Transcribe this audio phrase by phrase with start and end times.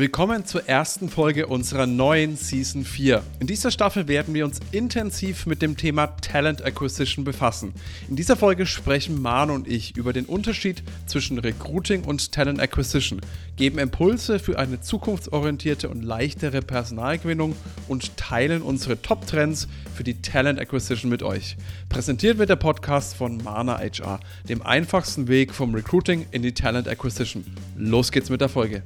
[0.00, 3.22] Willkommen zur ersten Folge unserer neuen Season 4.
[3.38, 7.74] In dieser Staffel werden wir uns intensiv mit dem Thema Talent Acquisition befassen.
[8.08, 13.20] In dieser Folge sprechen Manu und ich über den Unterschied zwischen Recruiting und Talent Acquisition,
[13.56, 17.54] geben Impulse für eine zukunftsorientierte und leichtere Personalgewinnung
[17.86, 21.58] und teilen unsere Top-Trends für die Talent Acquisition mit euch.
[21.90, 26.88] Präsentiert wird der Podcast von Mana HR, dem einfachsten Weg vom Recruiting in die Talent
[26.88, 27.44] Acquisition.
[27.76, 28.82] Los geht's mit der Folge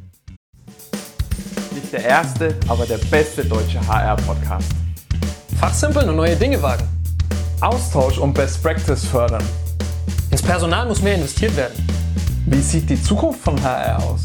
[1.94, 4.68] der erste, aber der beste deutsche HR-Podcast.
[5.60, 6.88] Fachsimpeln und neue Dinge wagen.
[7.60, 9.44] Austausch und Best Practice fördern.
[10.32, 11.86] Ins Personal muss mehr investiert werden.
[12.46, 14.22] Wie sieht die Zukunft von HR aus?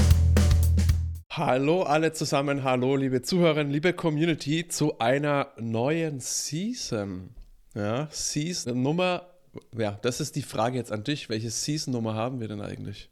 [1.30, 7.36] Hallo alle zusammen, hallo liebe Zuhörerinnen, liebe Community zu einer neuen Season.
[7.76, 9.28] Ja, Season Nummer,
[9.78, 11.30] ja, das ist die Frage jetzt an dich.
[11.30, 13.12] Welche Season Nummer haben wir denn eigentlich?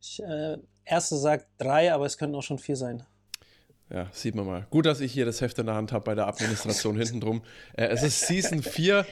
[0.00, 3.02] Ich, äh, erste sagt drei, aber es könnten auch schon vier sein.
[3.90, 4.66] Ja, sieht man mal.
[4.70, 7.42] Gut, dass ich hier das Heft in der Hand habe bei der Administration hinten drum.
[7.74, 9.06] Äh, es ist Season 4.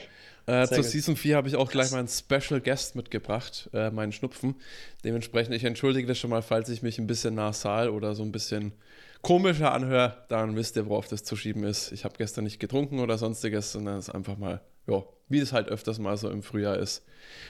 [0.46, 0.86] Äh, zur gut.
[0.86, 4.54] Season 4 habe ich auch gleich meinen Special Guest mitgebracht, äh, meinen Schnupfen.
[5.02, 8.32] Dementsprechend, ich entschuldige das schon mal, falls ich mich ein bisschen nasal oder so ein
[8.32, 8.72] bisschen
[9.22, 11.90] komischer anhöre, dann wisst ihr, worauf das zu schieben ist.
[11.90, 15.52] Ich habe gestern nicht getrunken oder sonstiges, sondern es ist einfach mal, ja, wie es
[15.52, 17.04] halt öfters mal so im Frühjahr ist.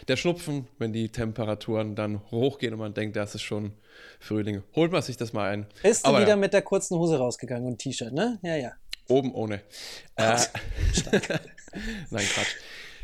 [0.09, 3.73] Der Schnupfen, wenn die Temperaturen dann hochgehen und man denkt, das ist schon
[4.21, 5.67] Frühling, holt man sich das mal ein.
[5.83, 6.37] Bist du wieder ja.
[6.37, 8.39] mit der kurzen Hose rausgegangen und T-Shirt, ne?
[8.43, 8.73] Ja, ja.
[9.09, 9.63] Oben ohne.
[10.17, 10.37] Äh,
[12.11, 12.57] Nein, Quatsch.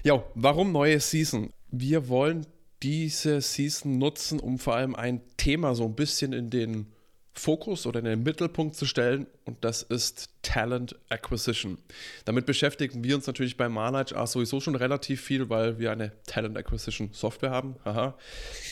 [0.03, 1.53] Ja, warum neue Season?
[1.71, 2.47] Wir wollen
[2.83, 6.93] diese Season nutzen, um vor allem ein Thema so ein bisschen in den
[7.35, 11.79] Fokus oder in den Mittelpunkt zu stellen und das ist Talent Acquisition.
[12.27, 16.59] Damit beschäftigen wir uns natürlich bei Manage sowieso schon relativ viel, weil wir eine Talent
[16.59, 17.77] Acquisition Software haben.
[17.85, 18.19] Aha.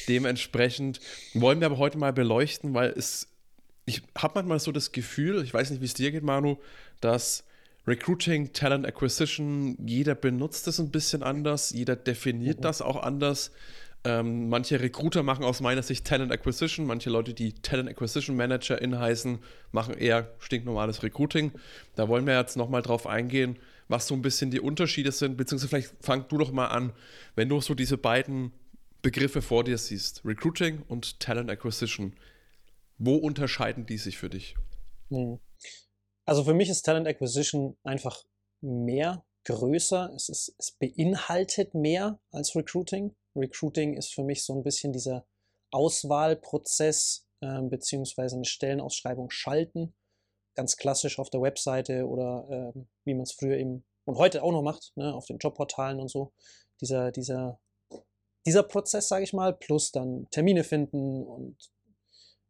[0.09, 1.01] Dementsprechend
[1.33, 3.29] wollen wir aber heute mal beleuchten, weil es,
[3.87, 6.59] ich habe manchmal so das Gefühl, ich weiß nicht, wie es dir geht, Manu,
[7.01, 7.45] dass
[7.87, 12.63] Recruiting, Talent Acquisition, jeder benutzt es ein bisschen anders, jeder definiert mhm.
[12.63, 13.53] das auch anders.
[14.03, 18.81] Ähm, manche Recruiter machen aus meiner Sicht Talent Acquisition, manche Leute, die Talent Acquisition Manager
[18.81, 19.41] inheißen,
[19.73, 21.53] machen eher stinknormales Recruiting.
[21.97, 25.69] Da wollen wir jetzt nochmal drauf eingehen, was so ein bisschen die Unterschiede sind, beziehungsweise
[25.69, 26.95] vielleicht fang du doch mal an,
[27.35, 28.53] wenn du so diese beiden
[29.03, 32.15] Begriffe vor dir siehst, Recruiting und Talent Acquisition.
[32.97, 34.55] Wo unterscheiden die sich für dich?
[35.11, 35.41] Hm.
[36.25, 38.25] Also für mich ist Talent Acquisition einfach
[38.63, 40.13] mehr, größer.
[40.15, 43.15] Es, ist, es beinhaltet mehr als Recruiting.
[43.37, 45.27] Recruiting ist für mich so ein bisschen dieser
[45.71, 49.95] Auswahlprozess äh, beziehungsweise eine Stellenausschreibung schalten.
[50.55, 54.53] Ganz klassisch auf der Webseite oder äh, wie man es früher eben und heute auch
[54.53, 56.33] noch macht, ne, auf den Jobportalen und so.
[56.81, 57.61] Dieser, dieser,
[58.47, 61.57] dieser Prozess, sage ich mal, plus dann Termine finden und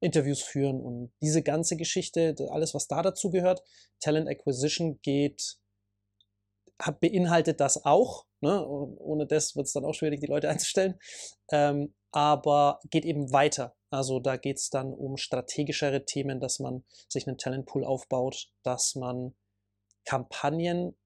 [0.00, 3.62] Interviews führen und diese ganze Geschichte, alles, was da dazu gehört.
[4.00, 5.58] Talent Acquisition geht,
[7.00, 8.66] beinhaltet das auch, Ne?
[8.66, 10.98] ohne das wird es dann auch schwierig, die Leute einzustellen.
[11.50, 13.76] Ähm, aber geht eben weiter.
[13.90, 18.94] Also da geht es dann um strategischere Themen, dass man sich einen Talentpool aufbaut, dass
[18.94, 19.34] man
[20.04, 20.96] Kampagnen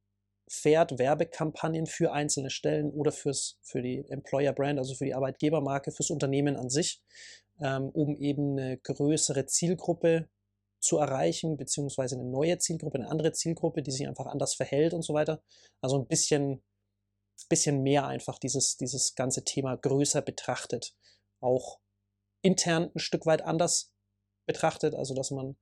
[0.46, 5.90] fährt, Werbekampagnen für einzelne Stellen oder fürs, für die Employer Brand, also für die Arbeitgebermarke,
[5.90, 7.02] fürs Unternehmen an sich,
[7.60, 10.28] ähm, um eben eine größere Zielgruppe
[10.84, 15.02] zu erreichen, beziehungsweise eine neue Zielgruppe, eine andere Zielgruppe, die sich einfach anders verhält und
[15.02, 15.42] so weiter.
[15.80, 16.62] Also ein bisschen
[17.48, 20.94] bisschen mehr einfach dieses, dieses ganze Thema größer betrachtet.
[21.40, 21.78] Auch
[22.42, 23.92] intern ein Stück weit anders
[24.46, 25.56] betrachtet, also dass man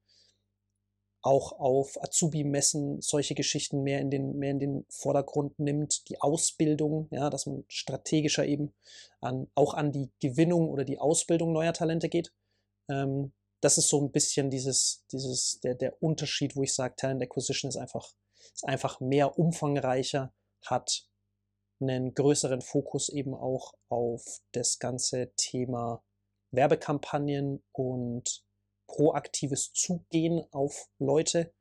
[1.24, 7.06] auch auf Azubi-Messen solche Geschichten mehr in den, mehr in den Vordergrund nimmt, die Ausbildung,
[7.12, 8.74] ja, dass man strategischer eben
[9.20, 12.32] an, auch an die Gewinnung oder die Ausbildung neuer Talente geht.
[12.90, 13.32] Ähm,
[13.62, 17.68] das ist so ein bisschen dieses, dieses, der, der Unterschied, wo ich sage, Talent Acquisition
[17.68, 18.12] ist einfach,
[18.52, 20.34] ist einfach mehr umfangreicher,
[20.66, 21.06] hat
[21.80, 26.02] einen größeren Fokus eben auch auf das ganze Thema
[26.50, 28.44] Werbekampagnen und
[28.88, 31.54] proaktives Zugehen auf Leute.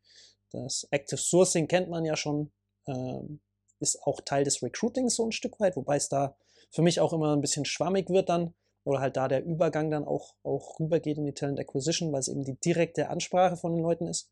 [0.50, 2.52] Das Active Sourcing kennt man ja schon,
[2.88, 3.42] ähm,
[3.80, 6.36] ist auch Teil des Recruitings so ein Stück weit, wobei es da
[6.72, 10.06] für mich auch immer ein bisschen schwammig wird dann oder halt da der Übergang dann
[10.06, 13.84] auch, auch rübergeht in die Talent Acquisition, weil es eben die direkte Ansprache von den
[13.84, 14.30] Leuten ist.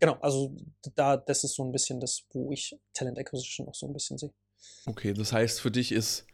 [0.00, 0.54] Genau, also
[0.96, 4.18] da, das ist so ein bisschen das, wo ich Talent Acquisition auch so ein bisschen
[4.18, 4.32] sehe.
[4.86, 6.26] Okay, das heißt, für dich ist,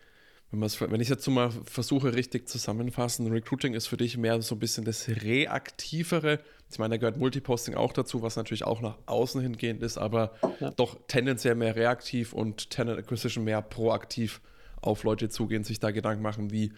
[0.50, 4.54] wenn, wenn ich jetzt so mal versuche, richtig zusammenfassen, Recruiting ist für dich mehr so
[4.54, 6.40] ein bisschen das Reaktivere.
[6.70, 10.32] Ich meine, da gehört Multiposting auch dazu, was natürlich auch nach außen hingehend ist, aber
[10.60, 10.70] ja.
[10.70, 14.40] doch tendenziell mehr reaktiv und Tenant Acquisition mehr proaktiv
[14.80, 16.72] auf Leute zugehen, sich da Gedanken machen, wie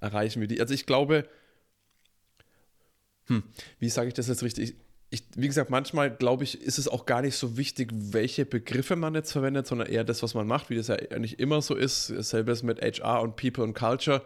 [0.00, 0.60] erreichen wir die.
[0.60, 1.28] Also ich glaube,
[3.26, 3.42] Hm,
[3.78, 4.74] wie sage ich das jetzt richtig?
[5.10, 8.96] Ich, wie gesagt, manchmal glaube ich, ist es auch gar nicht so wichtig, welche Begriffe
[8.96, 11.74] man jetzt verwendet, sondern eher das, was man macht, wie das ja nicht immer so
[11.74, 12.06] ist.
[12.06, 14.24] Selbes mit HR und People und Culture.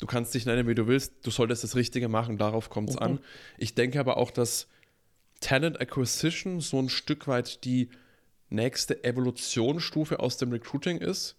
[0.00, 1.12] Du kannst dich nennen, wie du willst.
[1.22, 2.38] Du solltest das Richtige machen.
[2.38, 3.02] Darauf kommt es mhm.
[3.02, 3.18] an.
[3.58, 4.68] Ich denke aber auch, dass
[5.40, 7.90] Talent Acquisition so ein Stück weit die
[8.48, 11.36] nächste Evolutionsstufe aus dem Recruiting ist.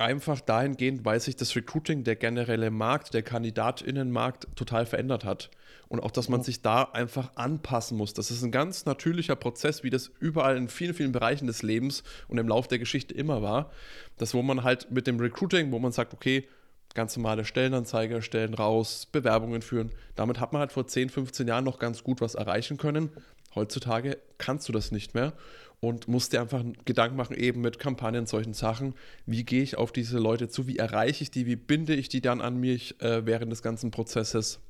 [0.00, 5.50] Einfach dahingehend, weil sich das Recruiting, der generelle Markt, der Kandidatinnenmarkt total verändert hat.
[5.88, 8.14] Und auch, dass man sich da einfach anpassen muss.
[8.14, 12.02] Das ist ein ganz natürlicher Prozess, wie das überall in vielen, vielen Bereichen des Lebens
[12.28, 13.72] und im Lauf der Geschichte immer war.
[14.16, 16.48] Das, wo man halt mit dem Recruiting, wo man sagt, okay,
[16.94, 19.90] ganz normale Stellenanzeige stellen raus, Bewerbungen führen.
[20.14, 23.10] Damit hat man halt vor 10, 15 Jahren noch ganz gut was erreichen können.
[23.54, 25.34] Heutzutage kannst du das nicht mehr
[25.80, 28.94] und musst dir einfach Gedanken machen, eben mit Kampagnen, solchen Sachen.
[29.24, 30.66] Wie gehe ich auf diese Leute zu?
[30.66, 31.46] Wie erreiche ich die?
[31.46, 34.60] Wie binde ich die dann an mich äh, während des ganzen Prozesses?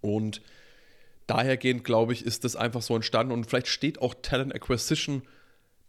[0.00, 0.40] Und
[1.26, 5.22] dahergehend, glaube ich, ist das einfach so entstanden und vielleicht steht auch Talent Acquisition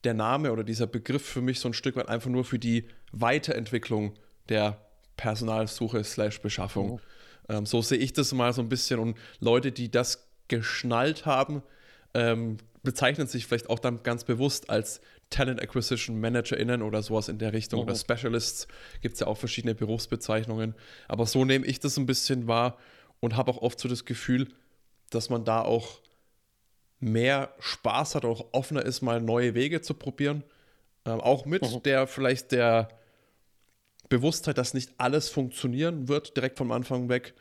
[0.04, 2.88] der Name oder dieser Begriff für mich so ein Stück weit einfach nur für die
[3.12, 4.14] Weiterentwicklung
[4.50, 4.82] der
[5.18, 6.92] Personalsuche slash Beschaffung.
[6.92, 7.00] Oh.
[7.50, 9.00] Ähm, so sehe ich das mal so ein bisschen.
[9.00, 11.62] Und Leute, die das geschnallt haben,
[12.14, 17.38] ähm, bezeichnen sich vielleicht auch dann ganz bewusst als Talent Acquisition ManagerInnen oder sowas in
[17.38, 17.80] der Richtung.
[17.80, 17.84] Oh.
[17.84, 18.68] Oder Specialists
[19.02, 20.76] gibt es ja auch verschiedene Berufsbezeichnungen.
[21.08, 22.78] Aber so nehme ich das ein bisschen wahr
[23.20, 24.48] und habe auch oft so das Gefühl,
[25.10, 26.02] dass man da auch
[27.00, 30.44] mehr Spaß hat, auch offener ist, mal neue Wege zu probieren.
[31.06, 31.80] Ähm, auch mit oh.
[31.80, 32.90] der vielleicht der
[34.10, 37.34] Bewusstheit, dass nicht alles funktionieren wird, direkt vom Anfang weg,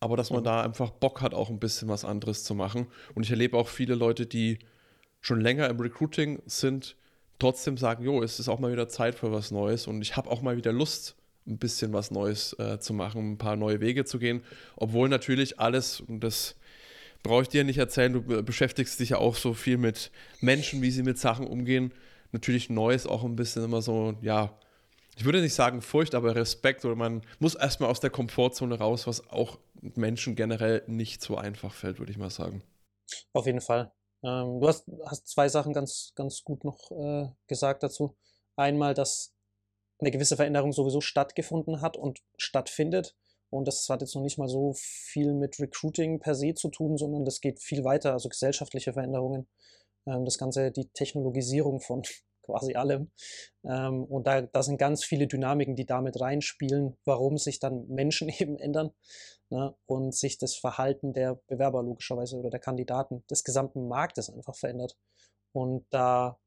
[0.00, 0.44] aber dass man mhm.
[0.44, 2.86] da einfach Bock hat, auch ein bisschen was anderes zu machen.
[3.14, 4.58] Und ich erlebe auch viele Leute, die
[5.24, 6.96] schon länger im Recruiting sind,
[7.38, 10.30] trotzdem sagen, jo, es ist auch mal wieder Zeit für was Neues und ich habe
[10.30, 11.16] auch mal wieder Lust,
[11.46, 14.42] ein bisschen was Neues äh, zu machen, ein paar neue Wege zu gehen,
[14.76, 16.56] obwohl natürlich alles, und das
[17.22, 20.10] brauche ich dir nicht erzählen, du beschäftigst dich ja auch so viel mit
[20.40, 21.92] Menschen, wie sie mit Sachen umgehen,
[22.32, 24.58] natürlich Neues auch ein bisschen immer so, ja,
[25.16, 29.06] ich würde nicht sagen Furcht, aber Respekt oder man muss erstmal aus der Komfortzone raus,
[29.06, 32.62] was auch Menschen generell nicht so einfach fällt, würde ich mal sagen.
[33.32, 33.90] Auf jeden Fall.
[34.24, 38.16] Ähm, du hast, hast zwei Sachen ganz, ganz gut noch äh, gesagt dazu.
[38.56, 39.34] Einmal, dass
[40.00, 43.14] eine gewisse Veränderung sowieso stattgefunden hat und stattfindet.
[43.50, 46.96] Und das hat jetzt noch nicht mal so viel mit Recruiting per se zu tun,
[46.96, 49.46] sondern das geht viel weiter, also gesellschaftliche Veränderungen.
[50.06, 52.02] Ähm, das Ganze, die Technologisierung von
[52.44, 53.10] quasi allem.
[53.64, 58.28] Ähm, und da, da sind ganz viele Dynamiken, die damit reinspielen, warum sich dann Menschen
[58.38, 58.92] eben ändern
[59.50, 59.74] ne?
[59.86, 64.96] und sich das Verhalten der Bewerber logischerweise oder der Kandidaten des gesamten Marktes einfach verändert.
[65.52, 66.38] Und da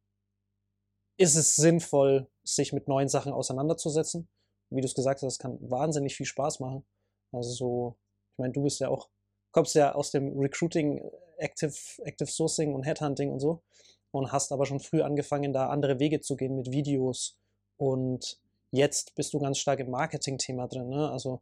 [1.17, 4.27] ist es sinnvoll, sich mit neuen Sachen auseinanderzusetzen.
[4.69, 6.85] Wie du es gesagt hast, das kann wahnsinnig viel Spaß machen.
[7.31, 7.97] Also so,
[8.33, 9.09] ich meine, du bist ja auch,
[9.51, 11.01] kommst ja aus dem Recruiting,
[11.37, 11.73] Active,
[12.03, 13.63] Active Sourcing und Headhunting und so
[14.11, 17.37] und hast aber schon früh angefangen, da andere Wege zu gehen mit Videos.
[17.77, 18.39] Und
[18.71, 20.89] jetzt bist du ganz stark im Marketing-Thema drin.
[20.89, 21.09] Ne?
[21.09, 21.41] Also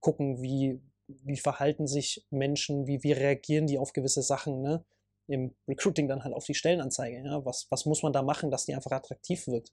[0.00, 4.62] gucken, wie, wie verhalten sich Menschen, wie, wie reagieren die auf gewisse Sachen.
[4.62, 4.84] Ne?
[5.26, 7.22] Im Recruiting dann halt auf die Stellenanzeige.
[7.24, 7.44] Ja?
[7.44, 9.72] Was, was muss man da machen, dass die einfach attraktiv wird?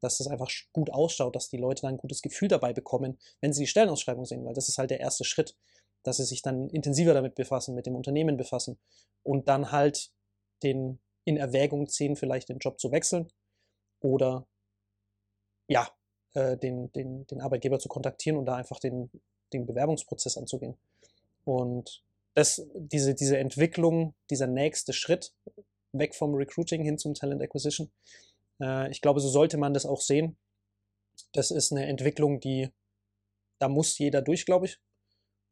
[0.00, 3.52] Dass das einfach gut ausschaut, dass die Leute dann ein gutes Gefühl dabei bekommen, wenn
[3.52, 5.56] sie die Stellenausschreibung sehen, weil das ist halt der erste Schritt,
[6.02, 8.78] dass sie sich dann intensiver damit befassen, mit dem Unternehmen befassen
[9.22, 10.12] und dann halt
[10.62, 13.28] den in Erwägung ziehen, vielleicht den Job zu wechseln
[14.00, 14.46] oder
[15.68, 15.90] ja,
[16.34, 19.10] äh, den, den, den Arbeitgeber zu kontaktieren und da einfach den,
[19.52, 20.78] den Bewerbungsprozess anzugehen.
[21.44, 25.34] Und das, diese, diese Entwicklung, dieser nächste Schritt
[25.92, 27.90] weg vom Recruiting hin zum Talent Acquisition,
[28.60, 30.36] äh, ich glaube, so sollte man das auch sehen.
[31.32, 32.70] Das ist eine Entwicklung, die,
[33.58, 34.78] da muss jeder durch, glaube ich.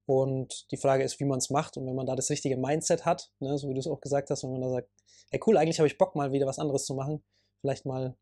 [0.06, 1.76] Und die Frage ist, wie man es macht.
[1.76, 4.30] Und wenn man da das richtige Mindset hat, ne, so wie du es auch gesagt
[4.30, 4.90] hast, wenn man da sagt,
[5.30, 7.24] hey cool, eigentlich habe ich Bock mal wieder was anderes zu machen,
[7.60, 8.16] vielleicht mal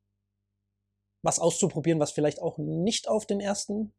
[1.23, 3.95] was auszuprobieren, was vielleicht auch nicht auf den ersten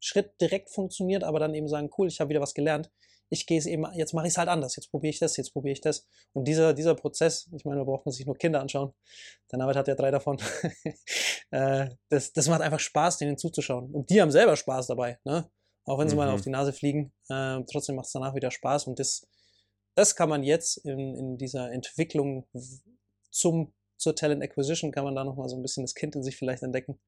[0.00, 2.90] Schritt direkt funktioniert, aber dann eben sagen, cool, ich habe wieder was gelernt.
[3.30, 5.52] Ich gehe es eben, jetzt mache ich es halt anders, jetzt probiere ich das, jetzt
[5.52, 6.06] probiere ich das.
[6.32, 8.94] Und dieser, dieser Prozess, ich meine, da braucht man sich nur Kinder anschauen.
[9.48, 10.38] Deine Arbeit hat ja drei davon.
[11.50, 13.90] Äh, das, das macht einfach Spaß, denen zuzuschauen.
[13.94, 15.18] Und die haben selber Spaß dabei.
[15.24, 15.50] Ne?
[15.88, 16.18] Auch wenn sie mhm.
[16.18, 19.26] mal auf die Nase fliegen, äh, trotzdem macht es danach wieder Spaß und das,
[19.94, 22.46] das kann man jetzt in, in dieser Entwicklung
[23.30, 26.36] zum, zur Talent Acquisition, kann man da nochmal so ein bisschen das Kind in sich
[26.36, 27.00] vielleicht entdecken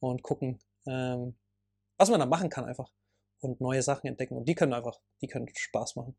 [0.00, 1.36] und gucken, ähm,
[1.96, 2.90] was man da machen kann einfach
[3.38, 6.16] und neue Sachen entdecken und die können einfach, die können Spaß machen.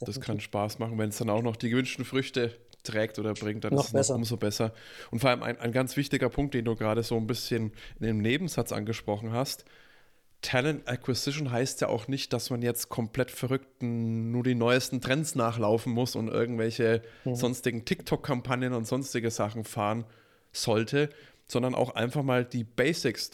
[0.00, 3.62] Das kann Spaß machen, wenn es dann auch noch die gewünschten Früchte trägt oder bringt,
[3.62, 4.74] dann noch ist es noch umso besser.
[5.12, 8.06] Und vor allem ein, ein ganz wichtiger Punkt, den du gerade so ein bisschen in
[8.06, 9.64] dem Nebensatz angesprochen hast,
[10.42, 15.34] Talent Acquisition heißt ja auch nicht, dass man jetzt komplett verrückten nur die neuesten Trends
[15.34, 17.34] nachlaufen muss und irgendwelche mhm.
[17.34, 20.04] sonstigen TikTok-Kampagnen und sonstige Sachen fahren
[20.52, 21.10] sollte,
[21.46, 23.30] sondern auch einfach mal die Basics.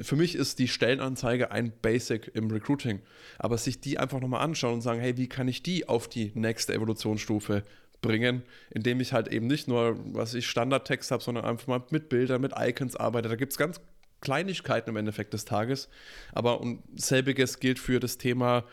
[0.00, 3.00] Für mich ist die Stellenanzeige ein Basic im Recruiting,
[3.38, 6.32] aber sich die einfach nochmal anschauen und sagen, hey, wie kann ich die auf die
[6.34, 7.62] nächste Evolutionsstufe
[8.00, 12.08] bringen, indem ich halt eben nicht nur, was ich Standardtext habe, sondern einfach mal mit
[12.08, 13.28] Bildern, mit Icons arbeite.
[13.28, 13.80] Da gibt es ganz
[14.20, 15.88] Kleinigkeiten im Endeffekt des Tages.
[16.32, 18.64] Aber und selbiges gilt für das Thema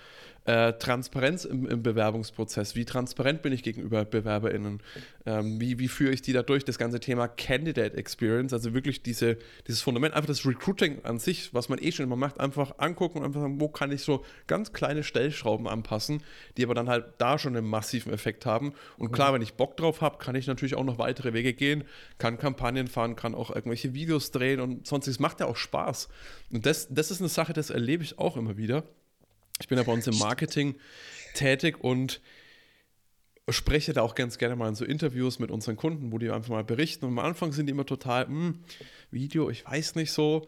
[0.45, 2.75] äh, Transparenz im, im, Bewerbungsprozess.
[2.75, 4.79] Wie transparent bin ich gegenüber BewerberInnen?
[5.25, 6.63] Ähm, wie, wie führe ich die da durch?
[6.63, 9.37] Das ganze Thema Candidate Experience, also wirklich diese,
[9.67, 13.19] dieses Fundament, einfach das Recruiting an sich, was man eh schon immer macht, einfach angucken
[13.19, 16.21] und einfach sagen, wo kann ich so ganz kleine Stellschrauben anpassen,
[16.57, 18.73] die aber dann halt da schon einen massiven Effekt haben.
[18.97, 21.85] Und klar, wenn ich Bock drauf habe, kann ich natürlich auch noch weitere Wege gehen,
[22.19, 25.19] kann Kampagnen fahren, kann auch irgendwelche Videos drehen und sonstiges.
[25.19, 26.07] Macht ja auch Spaß.
[26.51, 28.83] Und das, das ist eine Sache, das erlebe ich auch immer wieder
[29.59, 30.75] ich bin ja bei uns im Marketing
[31.33, 32.21] tätig und
[33.49, 36.49] spreche da auch ganz gerne mal in so Interviews mit unseren Kunden, wo die einfach
[36.49, 37.05] mal berichten.
[37.05, 38.63] Und am Anfang sind die immer total, hm,
[39.11, 40.47] Video, ich weiß nicht so.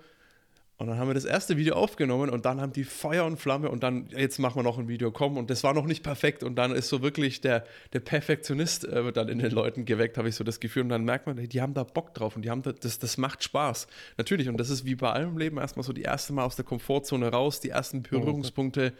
[0.79, 3.69] Und dann haben wir das erste Video aufgenommen und dann haben die Feuer und Flamme
[3.69, 5.35] und dann, jetzt machen wir noch ein Video, komm.
[5.35, 6.43] Und das war noch nicht perfekt.
[6.43, 10.29] Und dann ist so wirklich der, der Perfektionist äh, dann in den Leuten geweckt, habe
[10.29, 10.83] ich so das Gefühl.
[10.83, 13.17] Und dann merkt man, die haben da Bock drauf und die haben da, das, das
[13.17, 13.87] macht Spaß.
[14.17, 14.49] Natürlich.
[14.49, 17.27] Und das ist wie bei allem Leben erstmal so die erste Mal aus der Komfortzone
[17.31, 18.93] raus, die ersten Berührungspunkte.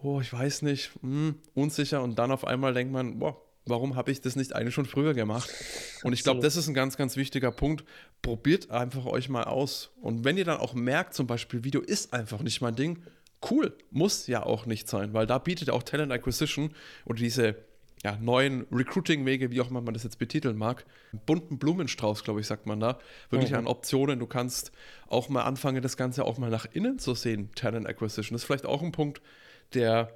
[0.00, 2.02] Oh, ich weiß nicht, hm, unsicher.
[2.04, 5.14] Und dann auf einmal denkt man, boah, warum habe ich das nicht eigentlich schon früher
[5.14, 5.50] gemacht?
[6.02, 7.84] Und ich glaube, das ist ein ganz, ganz wichtiger Punkt.
[8.22, 9.90] Probiert einfach euch mal aus.
[10.00, 13.02] Und wenn ihr dann auch merkt, zum Beispiel, Video ist einfach nicht mein Ding,
[13.50, 17.56] cool, muss ja auch nicht sein, weil da bietet auch Talent Acquisition oder diese
[18.02, 22.40] ja, neuen Recruiting-Wege, wie auch immer man das jetzt betiteln mag, einen bunten Blumenstrauß, glaube
[22.40, 22.98] ich, sagt man da,
[23.30, 23.58] wirklich mhm.
[23.58, 24.18] an Optionen.
[24.18, 24.72] Du kannst
[25.06, 28.34] auch mal anfangen, das Ganze auch mal nach innen zu sehen, Talent Acquisition.
[28.34, 29.22] Das ist vielleicht auch ein Punkt,
[29.72, 30.12] der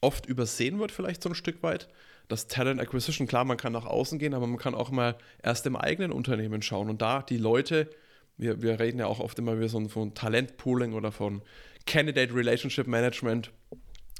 [0.00, 1.88] oft übersehen wird, vielleicht so ein Stück weit.
[2.28, 5.66] Das Talent Acquisition, klar, man kann nach außen gehen, aber man kann auch mal erst
[5.66, 7.90] im eigenen Unternehmen schauen und da die Leute,
[8.36, 11.42] wir, wir reden ja auch oft immer wieder so von Talentpooling oder von
[11.86, 13.52] Candidate Relationship Management.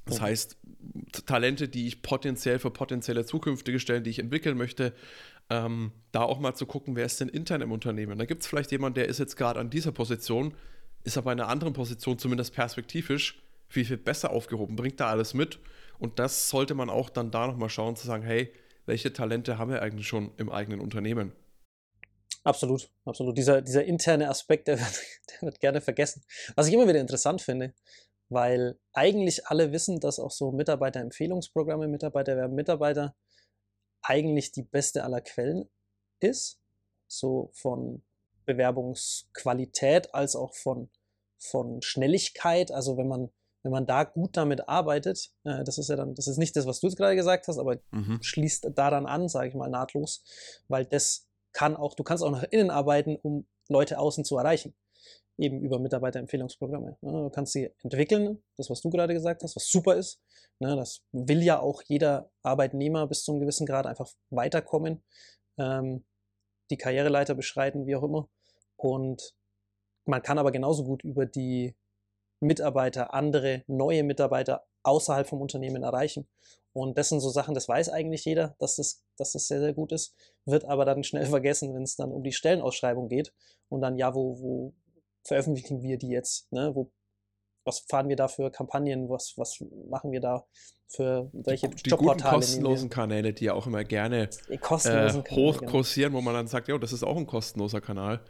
[0.06, 0.22] Das oh.
[0.22, 0.58] heißt,
[1.26, 4.92] Talente, die ich potenziell für potenzielle zukünftige Stellen, die ich entwickeln möchte,
[5.50, 8.18] ähm, da auch mal zu gucken, wer ist denn intern im Unternehmen.
[8.18, 10.54] Da gibt es vielleicht jemanden, der ist jetzt gerade an dieser Position,
[11.04, 15.34] ist aber in einer anderen Position, zumindest perspektivisch, viel, viel besser aufgehoben, bringt da alles
[15.34, 15.58] mit.
[15.98, 18.52] Und das sollte man auch dann da nochmal schauen, zu sagen, hey,
[18.86, 21.32] welche Talente haben wir eigentlich schon im eigenen Unternehmen?
[22.42, 23.38] Absolut, absolut.
[23.38, 26.22] Dieser, dieser interne Aspekt, der wird, der wird gerne vergessen.
[26.54, 27.74] Was ich immer wieder interessant finde,
[28.28, 33.14] weil eigentlich alle wissen, dass auch so Mitarbeiterempfehlungsprogramme, Mitarbeiter werden Mitarbeiter
[34.02, 35.68] eigentlich die beste aller Quellen
[36.20, 36.60] ist,
[37.06, 38.02] so von
[38.44, 40.90] Bewerbungsqualität als auch von,
[41.38, 42.70] von Schnelligkeit.
[42.70, 43.30] Also wenn man
[43.64, 46.66] wenn man da gut damit arbeitet, äh, das ist ja dann, das ist nicht das,
[46.66, 48.18] was du jetzt gerade gesagt hast, aber mhm.
[48.22, 50.22] schließt daran an, sage ich mal, nahtlos,
[50.68, 54.74] weil das kann auch, du kannst auch nach innen arbeiten, um Leute außen zu erreichen.
[55.36, 56.96] Eben über Mitarbeiterempfehlungsprogramme.
[57.00, 57.12] Ne?
[57.12, 60.20] Du kannst sie entwickeln, das, was du gerade gesagt hast, was super ist.
[60.60, 60.76] Ne?
[60.76, 65.02] Das will ja auch jeder Arbeitnehmer bis zu einem gewissen Grad einfach weiterkommen,
[65.58, 66.04] ähm,
[66.70, 68.28] die Karriereleiter beschreiten, wie auch immer.
[68.76, 69.34] Und
[70.04, 71.74] man kann aber genauso gut über die
[72.44, 76.28] Mitarbeiter, andere neue Mitarbeiter außerhalb vom Unternehmen erreichen.
[76.72, 79.72] Und das sind so Sachen, das weiß eigentlich jeder, dass das, dass das sehr, sehr
[79.74, 83.32] gut ist, wird aber dann schnell vergessen, wenn es dann um die Stellenausschreibung geht.
[83.68, 84.74] Und dann, ja, wo, wo
[85.24, 86.50] veröffentlichen wir die jetzt?
[86.52, 86.72] Ne?
[86.74, 86.90] Wo,
[87.64, 89.08] was fahren wir da für Kampagnen?
[89.08, 90.44] Was, was machen wir da
[90.88, 92.40] für welche die, die Jobportale?
[92.40, 96.18] Die kostenlosen Kanäle, die ja auch immer gerne äh, hochkursieren, genau.
[96.18, 98.20] wo man dann sagt, ja, das ist auch ein kostenloser Kanal.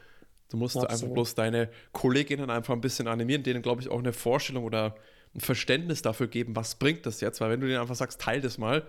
[0.55, 0.93] Du musst Absolut.
[0.93, 4.95] einfach bloß deine Kolleginnen einfach ein bisschen animieren, denen, glaube ich, auch eine Vorstellung oder
[5.35, 7.41] ein Verständnis dafür geben, was bringt das jetzt.
[7.41, 8.87] Weil wenn du denen einfach sagst, teil das mal,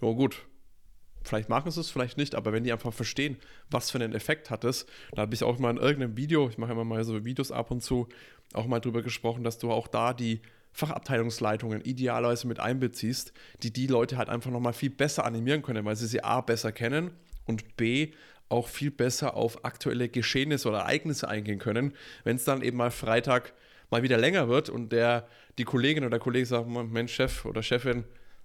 [0.00, 0.46] oh gut,
[1.24, 3.36] vielleicht machen sie es, vielleicht nicht, aber wenn die einfach verstehen,
[3.68, 6.56] was für einen Effekt hat es, da habe ich auch mal in irgendeinem Video, ich
[6.56, 8.08] mache immer mal so Videos ab und zu,
[8.54, 10.40] auch mal drüber gesprochen, dass du auch da die
[10.72, 15.96] Fachabteilungsleitungen idealerweise mit einbeziehst, die die Leute halt einfach nochmal viel besser animieren können, weil
[15.96, 17.10] sie sie A besser kennen
[17.44, 18.12] und B
[18.52, 21.94] auch viel besser auf aktuelle Geschehnisse oder Ereignisse eingehen können.
[22.24, 23.52] Wenn es dann eben mal Freitag
[23.90, 25.26] mal wieder länger wird und der,
[25.58, 28.04] die Kollegin oder der Kollege sagt, Mensch, Chef oder Chefin,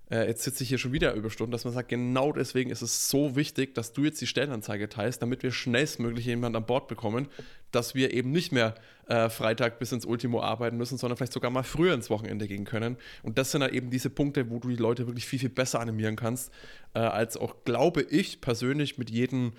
[0.09, 2.81] äh, jetzt sitze ich hier schon wieder über Stunden, dass man sagt, genau deswegen ist
[2.81, 6.87] es so wichtig, dass du jetzt die Stellenanzeige teilst, damit wir schnellstmöglich jemanden an Bord
[6.87, 7.27] bekommen,
[7.71, 8.75] dass wir eben nicht mehr
[9.07, 12.63] äh, Freitag bis ins Ultimo arbeiten müssen, sondern vielleicht sogar mal früher ins Wochenende gehen
[12.63, 12.95] können.
[13.23, 15.81] Und das sind dann eben diese Punkte, wo du die Leute wirklich viel, viel besser
[15.81, 16.53] animieren kannst,
[16.93, 19.51] äh, als auch, glaube ich, persönlich mit jedem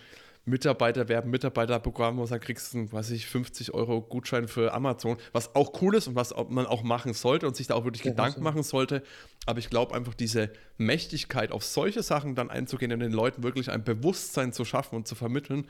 [0.48, 5.54] Mitarbeiter werben, Mitarbeiterprogramm, wo du kriegst du, weiß ich, 50 Euro Gutschein für Amazon, was
[5.54, 8.10] auch cool ist und was man auch machen sollte und sich da auch wirklich ja,
[8.10, 9.02] Gedanken machen sollte.
[9.46, 13.70] Aber ich glaube einfach, diese Mächtigkeit auf solche Sachen dann einzugehen und den Leuten wirklich
[13.70, 15.66] ein Bewusstsein zu schaffen und zu vermitteln,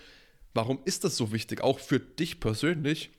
[0.55, 3.11] warum ist das so wichtig, auch für dich persönlich,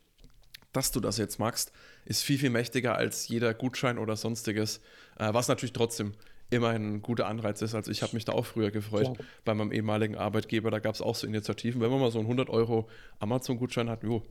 [0.74, 1.72] dass du das jetzt magst,
[2.06, 4.82] ist viel, viel mächtiger als jeder Gutschein oder sonstiges,
[5.18, 6.14] äh, was natürlich trotzdem
[6.50, 7.76] immer ein guter Anreiz ist.
[7.76, 9.26] Also ich habe mich da auch früher gefreut ja.
[9.46, 10.72] bei meinem ehemaligen Arbeitgeber.
[10.72, 11.82] Da gab es auch so Initiativen.
[11.82, 12.88] Wenn man mal so einen 100 Euro
[13.20, 14.24] Amazon-Gutschein hat, jo,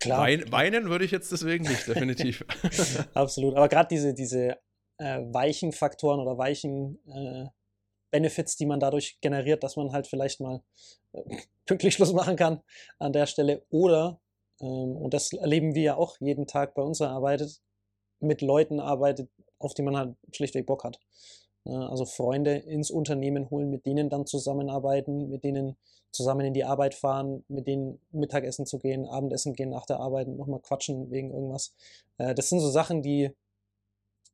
[0.00, 0.20] Klar.
[0.20, 2.44] Wein, weinen würde ich jetzt deswegen nicht, definitiv.
[3.14, 3.56] Absolut.
[3.56, 4.56] Aber gerade diese, diese
[4.98, 7.46] äh, weichen Faktoren oder weichen äh,
[8.10, 10.62] Benefits, die man dadurch generiert, dass man halt vielleicht mal
[11.12, 11.22] äh,
[11.66, 12.62] pünktlich Schluss machen kann
[12.98, 13.64] an der Stelle.
[13.70, 14.20] Oder,
[14.60, 17.42] ähm, und das erleben wir ja auch jeden Tag bei unserer Arbeit,
[18.20, 21.00] mit Leuten arbeitet, auf die man halt schlichtweg Bock hat.
[21.64, 25.76] Also Freunde ins Unternehmen holen, mit denen dann zusammenarbeiten, mit denen
[26.10, 30.28] zusammen in die Arbeit fahren, mit denen Mittagessen zu gehen, Abendessen gehen nach der Arbeit
[30.28, 31.74] nochmal quatschen wegen irgendwas.
[32.16, 33.30] Äh, das sind so Sachen, die,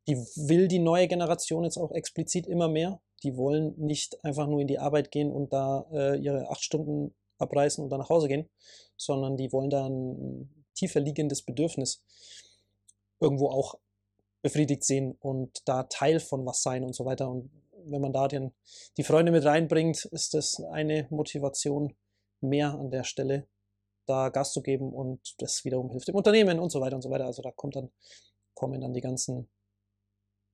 [0.07, 3.01] die will die neue Generation jetzt auch explizit immer mehr.
[3.23, 7.15] Die wollen nicht einfach nur in die Arbeit gehen und da äh, ihre acht Stunden
[7.39, 8.49] abreißen und dann nach Hause gehen,
[8.97, 12.03] sondern die wollen da ein tiefer liegendes Bedürfnis
[13.21, 13.79] irgendwo auch
[14.45, 17.31] befriedigt sehen und da Teil von was sein und so weiter.
[17.31, 17.51] Und
[17.87, 18.53] wenn man da den,
[18.99, 21.97] die Freunde mit reinbringt, ist das eine Motivation
[22.43, 23.49] mehr an der Stelle,
[24.05, 27.09] da Gas zu geben und das wiederum hilft dem Unternehmen und so weiter und so
[27.09, 27.25] weiter.
[27.25, 27.91] Also da kommt dann,
[28.53, 29.49] kommen dann die ganzen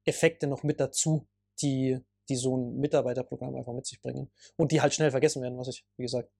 [0.04, 1.26] Effekte noch mit dazu,
[1.61, 5.59] die, die so ein Mitarbeiterprogramm einfach mit sich bringen und die halt schnell vergessen werden,
[5.59, 6.30] was ich, wie gesagt,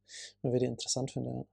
[0.42, 1.33] immer wieder interessant finde.
[1.33, 1.45] Ja.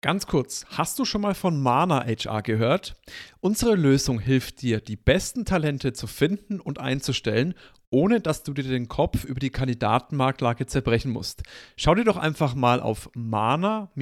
[0.00, 2.94] Ganz kurz, hast du schon mal von Mana HR gehört?
[3.40, 7.54] Unsere Lösung hilft dir, die besten Talente zu finden und einzustellen,
[7.90, 11.42] ohne dass du dir den Kopf über die Kandidatenmarktlage zerbrechen musst.
[11.76, 13.92] Schau dir doch einfach mal auf mana-hr.de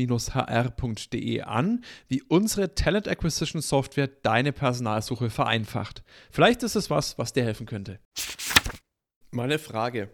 [1.41, 6.03] an, wie unsere Talent Acquisition Software deine Personalsuche vereinfacht.
[6.31, 8.01] Vielleicht ist es was, was dir helfen könnte.
[9.31, 10.11] Meine Frage,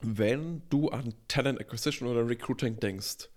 [0.00, 3.28] wenn du an Talent Acquisition oder Recruiting denkst.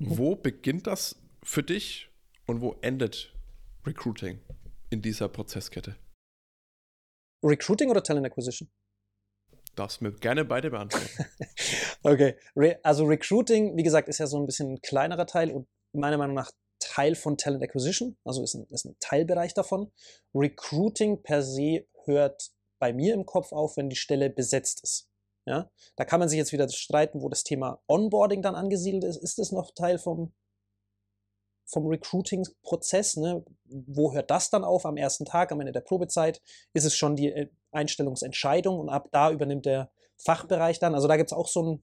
[0.00, 2.08] Wo beginnt das für dich
[2.46, 3.34] und wo endet
[3.84, 4.40] Recruiting
[4.90, 5.96] in dieser Prozesskette?
[7.44, 8.70] Recruiting oder Talent Acquisition?
[9.74, 11.26] Darfst mir gerne beide beantworten.
[12.04, 12.36] okay,
[12.84, 16.34] also Recruiting, wie gesagt, ist ja so ein bisschen ein kleinerer Teil und meiner Meinung
[16.34, 19.90] nach Teil von Talent Acquisition, also ist ein, ist ein Teilbereich davon.
[20.32, 25.07] Recruiting per se hört bei mir im Kopf auf, wenn die Stelle besetzt ist.
[25.48, 29.16] Ja, da kann man sich jetzt wieder streiten, wo das Thema Onboarding dann angesiedelt ist.
[29.16, 30.34] Ist es noch Teil vom,
[31.64, 33.16] vom Recruiting-Prozess?
[33.16, 33.42] Ne?
[33.64, 36.42] Wo hört das dann auf am ersten Tag, am Ende der Probezeit?
[36.74, 40.94] Ist es schon die äh, Einstellungsentscheidung und ab da übernimmt der Fachbereich dann?
[40.94, 41.82] Also da gibt es auch so ein,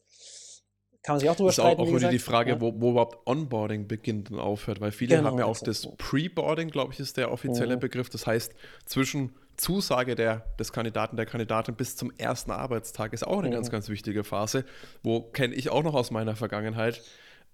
[1.01, 1.81] kann man sich auch drüber streiten.
[1.81, 2.61] Ist auch, auch wieder die Frage, ja.
[2.61, 6.69] wo, wo, überhaupt Onboarding beginnt und aufhört, weil viele genau, haben ja auch das Pre-Boarding,
[6.69, 7.79] glaube ich, ist der offizielle mhm.
[7.79, 8.09] Begriff.
[8.09, 8.53] Das heißt,
[8.85, 13.53] zwischen Zusage der, des Kandidaten, der Kandidatin bis zum ersten Arbeitstag ist auch eine mhm.
[13.53, 14.65] ganz, ganz wichtige Phase,
[15.03, 17.01] wo kenne ich auch noch aus meiner Vergangenheit,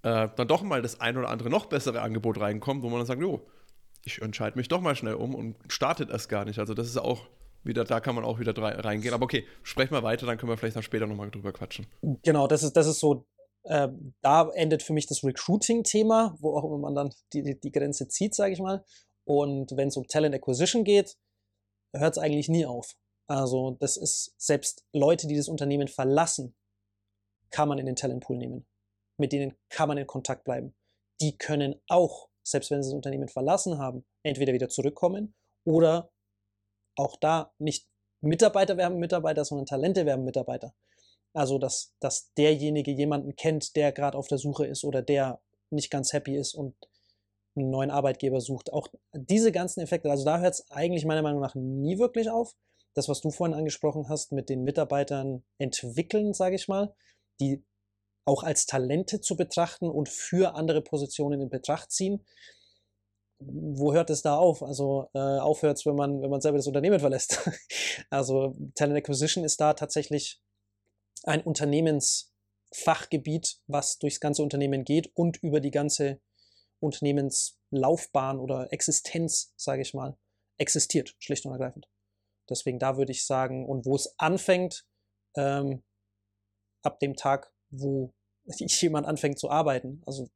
[0.04, 3.08] äh, dann doch mal das ein oder andere noch bessere Angebot reinkommt, wo man dann
[3.08, 3.46] sagt, jo,
[4.04, 6.60] ich entscheide mich doch mal schnell um und startet erst gar nicht.
[6.60, 7.28] Also das ist auch
[7.64, 9.14] wieder, da kann man auch wieder reingehen.
[9.14, 11.86] Aber okay, sprechen wir weiter, dann können wir vielleicht dann später nochmal drüber quatschen.
[12.24, 13.26] Genau, das ist, das ist so,
[13.64, 13.90] äh,
[14.22, 18.08] da endet für mich das Recruiting-Thema, wo auch immer man dann die, die, die Grenze
[18.08, 18.84] zieht, sage ich mal.
[19.24, 21.16] Und wenn es um Talent Acquisition geht,
[21.94, 22.96] hört es eigentlich nie auf.
[23.28, 26.56] Also das ist selbst Leute, die das Unternehmen verlassen,
[27.50, 28.66] kann man in den Talentpool nehmen.
[29.18, 30.74] Mit denen kann man in Kontakt bleiben.
[31.22, 35.34] Die können auch, selbst wenn sie das Unternehmen verlassen haben, entweder wieder zurückkommen
[35.66, 36.12] oder
[36.96, 37.88] auch da nicht
[38.22, 40.74] Mitarbeiter werben Mitarbeiter, sondern Talente werben Mitarbeiter.
[41.34, 45.90] Also, dass, dass derjenige jemanden kennt, der gerade auf der Suche ist oder der nicht
[45.90, 46.76] ganz happy ist und
[47.56, 48.74] einen neuen Arbeitgeber sucht.
[48.74, 52.56] Auch diese ganzen Effekte, also da hört es eigentlich meiner Meinung nach nie wirklich auf.
[52.94, 56.94] Das, was du vorhin angesprochen hast, mit den Mitarbeitern entwickeln, sage ich mal,
[57.40, 57.64] die
[58.26, 62.26] auch als Talente zu betrachten und für andere Positionen in Betracht ziehen.
[63.40, 64.62] Wo hört es da auf?
[64.62, 67.50] Also äh, aufhört es, wenn man, wenn man selber das Unternehmen verlässt.
[68.10, 70.40] also Talent Acquisition ist da tatsächlich
[71.24, 76.22] ein Unternehmensfachgebiet, was durchs ganze Unternehmen geht und über die ganze
[76.82, 80.18] Unternehmenslaufbahn oder Existenz, sage ich mal,
[80.58, 81.88] existiert, schlicht und ergreifend.
[82.50, 84.86] Deswegen da würde ich sagen, und wo es anfängt,
[85.36, 85.84] ähm,
[86.84, 88.14] ab dem Tag, wo
[88.46, 90.02] jemand anfängt zu arbeiten.
[90.06, 90.30] Also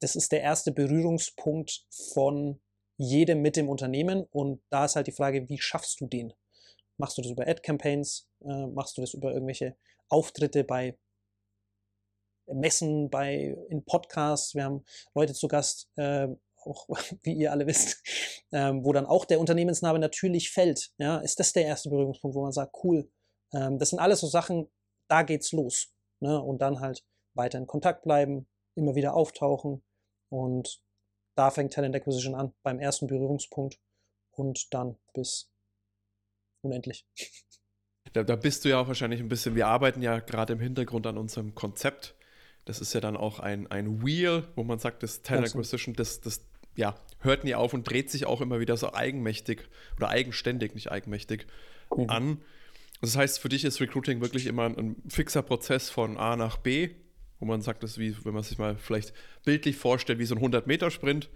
[0.00, 2.60] das ist der erste Berührungspunkt von
[2.98, 6.32] jedem mit dem Unternehmen und da ist halt die Frage, wie schaffst du den?
[6.98, 8.28] Machst du das über Ad-Campaigns?
[8.40, 9.76] Äh, machst du das über irgendwelche
[10.08, 10.98] Auftritte bei
[12.46, 14.54] Messen, bei in Podcasts.
[14.54, 16.88] Wir haben Leute zu Gast, äh, auch
[17.22, 18.02] wie ihr alle wisst,
[18.52, 20.92] ähm, wo dann auch der Unternehmensname natürlich fällt.
[20.98, 23.10] Ja, ist das der erste Berührungspunkt, wo man sagt, cool.
[23.52, 24.68] Ähm, das sind alles so Sachen,
[25.08, 25.92] da geht's los.
[26.20, 26.40] Ne?
[26.40, 27.04] Und dann halt
[27.34, 29.82] weiter in Kontakt bleiben, immer wieder auftauchen
[30.28, 30.80] und
[31.36, 33.78] da fängt Talent Acquisition an, beim ersten Berührungspunkt
[34.32, 35.50] und dann bis
[36.62, 37.06] unendlich.
[38.12, 41.06] Da, da, bist du ja auch wahrscheinlich ein bisschen, wir arbeiten ja gerade im Hintergrund
[41.06, 42.16] an unserem Konzept.
[42.66, 46.20] Das ist ja dann auch ein, ein Wheel, wo man sagt, das Talent Acquisition, das,
[46.20, 46.42] das
[46.74, 49.62] ja, hört nie auf und dreht sich auch immer wieder so eigenmächtig
[49.96, 51.46] oder eigenständig, nicht eigenmächtig
[51.96, 52.10] mhm.
[52.10, 52.38] an.
[53.00, 56.56] Das heißt, für dich ist Recruiting wirklich immer ein, ein fixer Prozess von A nach
[56.58, 56.90] B,
[57.38, 59.12] wo man sagt, das ist wie, wenn man sich mal vielleicht
[59.44, 61.28] bildlich vorstellt, wie so ein 100-Meter-Sprint.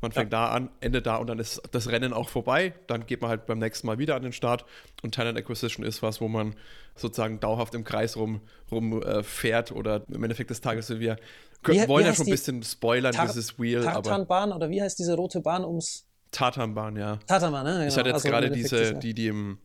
[0.00, 0.46] Man fängt ja.
[0.46, 2.72] da an, endet da und dann ist das Rennen auch vorbei.
[2.86, 4.64] Dann geht man halt beim nächsten Mal wieder an den Start.
[5.02, 6.54] Und Talent Acquisition ist was, wo man
[6.94, 11.16] sozusagen dauerhaft im Kreis rum, rum äh, fährt oder im Endeffekt des Tages sind wir
[11.64, 13.82] wie, wollen ja schon ein bisschen spoilern, Tar dieses Wheel.
[13.82, 16.04] Tartanbahn oder wie heißt diese rote Bahn ums.
[16.30, 17.18] Tatanbahn, ja.
[17.26, 17.72] Tatanbahn, ne?
[17.72, 17.86] Genau.
[17.86, 19.58] Ich hatte jetzt also gerade diese, die, die im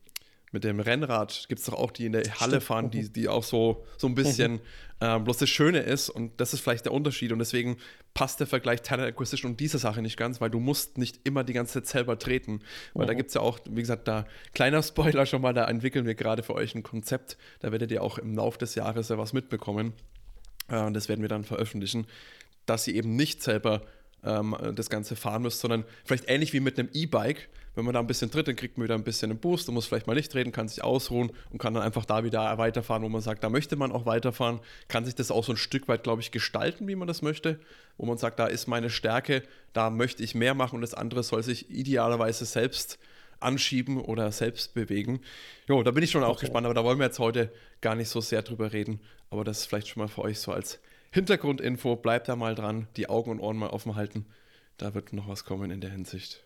[0.54, 3.44] mit dem Rennrad gibt es doch auch die in der Halle fahren, die, die auch
[3.44, 4.62] so, so ein bisschen
[5.00, 7.78] äh, bloß das Schöne ist und das ist vielleicht der Unterschied und deswegen
[8.14, 11.44] passt der Vergleich Talent Acquisition und diese Sache nicht ganz, weil du musst nicht immer
[11.44, 12.62] die ganze Zeit selber treten,
[12.94, 13.08] weil mhm.
[13.08, 16.16] da gibt es ja auch, wie gesagt, da kleiner Spoiler schon mal, da entwickeln wir
[16.16, 19.34] gerade für euch ein Konzept, da werdet ihr auch im Laufe des Jahres ja was
[19.34, 19.94] mitbekommen.
[20.70, 22.06] Äh, und das werden wir dann veröffentlichen,
[22.66, 23.82] dass ihr eben nicht selber
[24.24, 28.00] ähm, das Ganze fahren müsst, sondern vielleicht ähnlich wie mit einem E-Bike, wenn man da
[28.00, 30.16] ein bisschen tritt, dann kriegt man wieder ein bisschen einen Boost und muss vielleicht mal
[30.16, 33.44] nicht reden, kann sich ausruhen und kann dann einfach da wieder weiterfahren, wo man sagt,
[33.44, 36.32] da möchte man auch weiterfahren, kann sich das auch so ein Stück weit, glaube ich,
[36.32, 37.60] gestalten, wie man das möchte,
[37.98, 41.24] wo man sagt, da ist meine Stärke, da möchte ich mehr machen und das andere
[41.24, 43.00] soll sich idealerweise selbst
[43.40, 45.20] anschieben oder selbst bewegen.
[45.68, 48.10] Jo, da bin ich schon auch gespannt, aber da wollen wir jetzt heute gar nicht
[48.10, 50.80] so sehr drüber reden, aber das ist vielleicht schon mal für euch so als
[51.12, 54.26] Hintergrundinfo, bleibt da mal dran, die Augen und Ohren mal offen halten.
[54.78, 56.44] Da wird noch was kommen in der Hinsicht.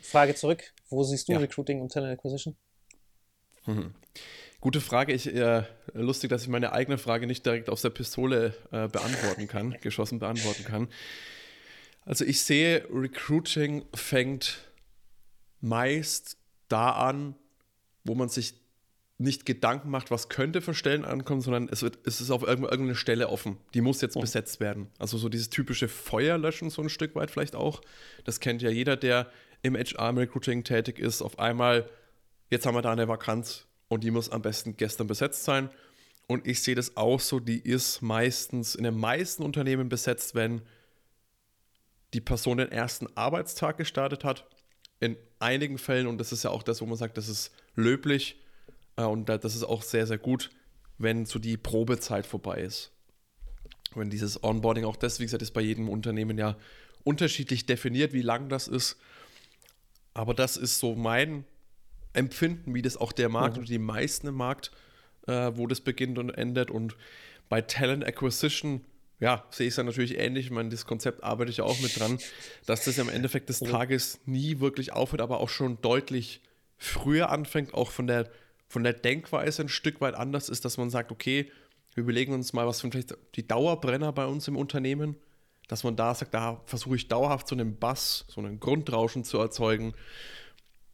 [0.00, 0.72] Frage zurück.
[0.88, 1.38] Wo siehst du ja.
[1.38, 2.56] Recruiting und Talent Acquisition?
[3.66, 3.94] Mhm.
[4.60, 5.12] Gute Frage.
[5.12, 9.46] Ich, äh, lustig, dass ich meine eigene Frage nicht direkt aus der Pistole äh, beantworten
[9.46, 10.88] kann, geschossen beantworten kann.
[12.04, 14.68] Also ich sehe, Recruiting fängt
[15.60, 16.38] meist
[16.68, 17.34] da an,
[18.04, 18.54] wo man sich
[19.18, 22.94] nicht Gedanken macht, was könnte für Stellen ankommen, sondern es, wird, es ist auf irgendeine
[22.94, 23.58] Stelle offen.
[23.74, 24.20] Die muss jetzt oh.
[24.20, 24.88] besetzt werden.
[24.98, 27.80] Also so dieses typische Feuerlöschen so ein Stück weit vielleicht auch.
[28.24, 29.30] Das kennt ja jeder, der
[29.62, 31.20] im HR-Recruiting tätig ist.
[31.20, 31.90] Auf einmal,
[32.48, 35.68] jetzt haben wir da eine Vakanz und die muss am besten gestern besetzt sein.
[36.28, 40.62] Und ich sehe das auch so, die ist meistens in den meisten Unternehmen besetzt, wenn
[42.14, 44.46] die Person den ersten Arbeitstag gestartet hat.
[45.00, 48.40] In einigen Fällen, und das ist ja auch das, wo man sagt, das ist löblich,
[49.04, 50.50] und das ist auch sehr, sehr gut,
[50.98, 52.92] wenn so die Probezeit vorbei ist.
[53.94, 56.56] Wenn dieses Onboarding auch das, wie gesagt, ist bei jedem Unternehmen ja
[57.04, 58.96] unterschiedlich definiert, wie lang das ist.
[60.14, 61.44] Aber das ist so mein
[62.12, 63.62] Empfinden, wie das auch der Markt mhm.
[63.62, 64.72] oder die meisten im Markt,
[65.26, 66.70] äh, wo das beginnt und endet.
[66.70, 66.96] Und
[67.48, 68.84] bei Talent Acquisition,
[69.20, 70.46] ja, sehe ich es dann natürlich ähnlich.
[70.46, 72.18] Ich meine, das Konzept arbeite ich auch mit dran,
[72.66, 76.40] dass das am Endeffekt des Tages nie wirklich aufhört, aber auch schon deutlich
[76.76, 78.30] früher anfängt, auch von der
[78.68, 81.50] von der Denkweise ein Stück weit anders ist, dass man sagt, okay,
[81.94, 85.16] wir überlegen uns mal, was sind vielleicht die Dauerbrenner bei uns im Unternehmen,
[85.68, 89.38] dass man da sagt, da versuche ich dauerhaft so einen Bass, so einen Grundrauschen zu
[89.38, 89.94] erzeugen,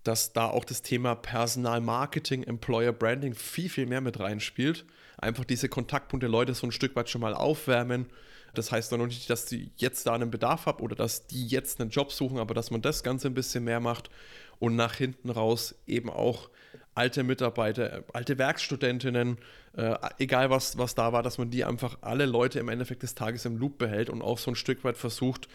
[0.02, 4.84] dass da auch das Thema Personalmarketing, Employer Branding viel, viel mehr mit reinspielt.
[5.16, 8.06] Einfach diese Kontaktpunkte Leute so ein Stück weit schon mal aufwärmen.
[8.52, 11.80] Das heißt noch nicht, dass die jetzt da einen Bedarf haben oder dass die jetzt
[11.80, 14.10] einen Job suchen, aber dass man das Ganze ein bisschen mehr macht
[14.58, 16.50] und nach hinten raus eben auch
[16.94, 19.38] alte Mitarbeiter, alte Werkstudentinnen,
[19.76, 23.14] äh, egal was, was da war, dass man die einfach alle Leute im Endeffekt des
[23.14, 25.48] Tages im Loop behält und auch so ein Stück weit versucht,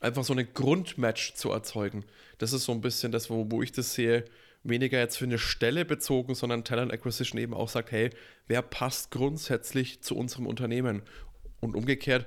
[0.00, 2.04] einfach so eine Grundmatch zu erzeugen.
[2.38, 4.24] Das ist so ein bisschen das, wo, wo ich das sehe,
[4.62, 8.10] weniger jetzt für eine Stelle bezogen, sondern Talent Acquisition eben auch sagt, hey,
[8.46, 11.02] wer passt grundsätzlich zu unserem Unternehmen?
[11.60, 12.26] Und umgekehrt,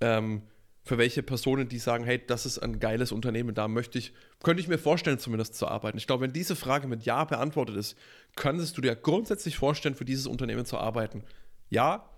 [0.00, 0.42] ähm,
[0.84, 4.60] für welche Personen, die sagen, hey, das ist ein geiles Unternehmen, da möchte ich, könnte
[4.60, 5.96] ich mir vorstellen, zumindest zu arbeiten.
[5.96, 7.96] Ich glaube, wenn diese Frage mit Ja beantwortet ist,
[8.36, 11.24] könntest du dir grundsätzlich vorstellen, für dieses Unternehmen zu arbeiten.
[11.70, 12.10] Ja,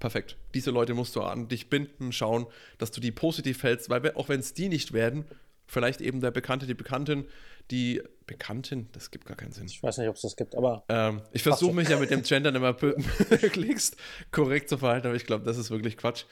[0.00, 0.36] perfekt.
[0.52, 4.28] Diese Leute musst du an dich binden, schauen, dass du die positiv hältst, weil auch
[4.28, 5.24] wenn es die nicht werden,
[5.66, 7.24] vielleicht eben der Bekannte, die Bekanntin,
[7.70, 9.66] die Bekanntin, das gibt gar keinen Sinn.
[9.66, 10.84] Ich weiß nicht, ob es das gibt, aber.
[10.88, 12.76] Ähm, ich versuche mich ja mit dem Gendern immer
[13.30, 13.96] möglichst
[14.30, 16.26] korrekt zu verhalten, aber ich glaube, das ist wirklich Quatsch.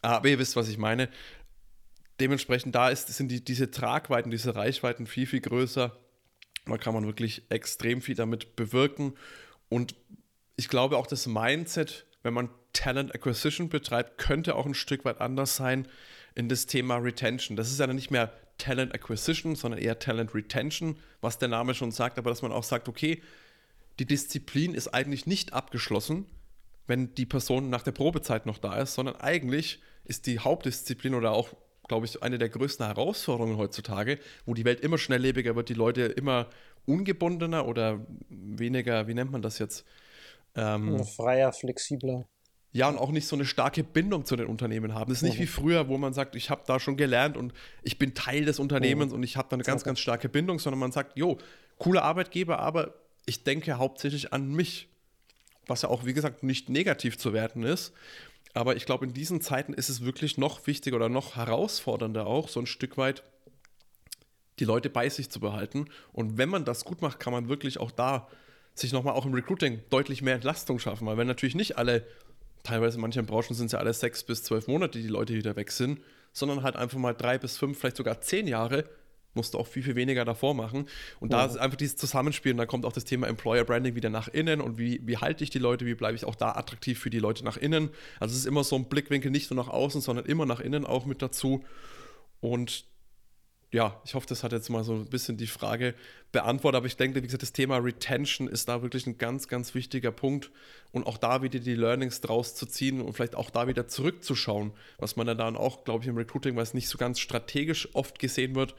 [0.00, 1.10] Aber ihr wisst, was ich meine.
[2.20, 5.94] Dementsprechend, da ist, sind die, diese Tragweiten, diese Reichweiten viel, viel größer.
[6.64, 9.12] Da kann man wirklich extrem viel damit bewirken.
[9.68, 9.94] Und
[10.56, 15.20] ich glaube auch das Mindset, wenn man Talent Acquisition betreibt, könnte auch ein Stück weit
[15.20, 15.86] anders sein
[16.34, 17.58] in das Thema Retention.
[17.58, 21.74] Das ist ja dann nicht mehr Talent Acquisition, sondern eher Talent Retention, was der Name
[21.74, 23.22] schon sagt, aber dass man auch sagt, okay,
[23.98, 26.26] die Disziplin ist eigentlich nicht abgeschlossen,
[26.86, 31.32] wenn die Person nach der Probezeit noch da ist, sondern eigentlich ist die Hauptdisziplin oder
[31.32, 31.50] auch,
[31.88, 36.02] glaube ich, eine der größten Herausforderungen heutzutage, wo die Welt immer schnelllebiger wird, die Leute
[36.02, 36.48] immer
[36.86, 39.84] ungebundener oder weniger, wie nennt man das jetzt?
[40.54, 42.26] Ähm, Freier, flexibler.
[42.74, 45.10] Ja, und auch nicht so eine starke Bindung zu den Unternehmen haben.
[45.10, 45.42] Das ist nicht mhm.
[45.42, 48.58] wie früher, wo man sagt, ich habe da schon gelernt und ich bin Teil des
[48.58, 49.18] Unternehmens mhm.
[49.18, 51.36] und ich habe da eine ganz, ganz starke Bindung, sondern man sagt, jo,
[51.78, 52.94] cooler Arbeitgeber, aber
[53.26, 54.88] ich denke hauptsächlich an mich.
[55.66, 57.92] Was ja auch, wie gesagt, nicht negativ zu werten ist.
[58.54, 62.48] Aber ich glaube, in diesen Zeiten ist es wirklich noch wichtiger oder noch herausfordernder auch,
[62.48, 63.22] so ein Stück weit
[64.58, 65.86] die Leute bei sich zu behalten.
[66.12, 68.28] Und wenn man das gut macht, kann man wirklich auch da
[68.74, 71.06] sich nochmal auch im Recruiting deutlich mehr Entlastung schaffen.
[71.06, 72.06] Weil wenn natürlich nicht alle,
[72.62, 75.56] teilweise in manchen Branchen sind es ja alle sechs bis zwölf Monate, die Leute wieder
[75.56, 76.00] weg sind,
[76.32, 78.84] sondern halt einfach mal drei bis fünf, vielleicht sogar zehn Jahre,
[79.34, 80.86] musst du auch viel, viel weniger davor machen.
[81.20, 84.10] Und da ist einfach dieses Zusammenspiel und da kommt auch das Thema Employer Branding wieder
[84.10, 86.98] nach innen und wie, wie halte ich die Leute, wie bleibe ich auch da attraktiv
[86.98, 87.90] für die Leute nach innen.
[88.20, 90.84] Also es ist immer so ein Blickwinkel, nicht nur nach außen, sondern immer nach innen
[90.84, 91.64] auch mit dazu.
[92.40, 92.84] Und
[93.72, 95.94] ja, ich hoffe, das hat jetzt mal so ein bisschen die Frage
[96.30, 96.76] beantwortet.
[96.76, 100.12] Aber ich denke, wie gesagt, das Thema Retention ist da wirklich ein ganz, ganz wichtiger
[100.12, 100.50] Punkt.
[100.92, 104.72] Und auch da wieder die Learnings draus zu ziehen und vielleicht auch da wieder zurückzuschauen,
[104.98, 108.18] was man dann auch, glaube ich, im Recruiting, weil es nicht so ganz strategisch oft
[108.18, 108.74] gesehen wird,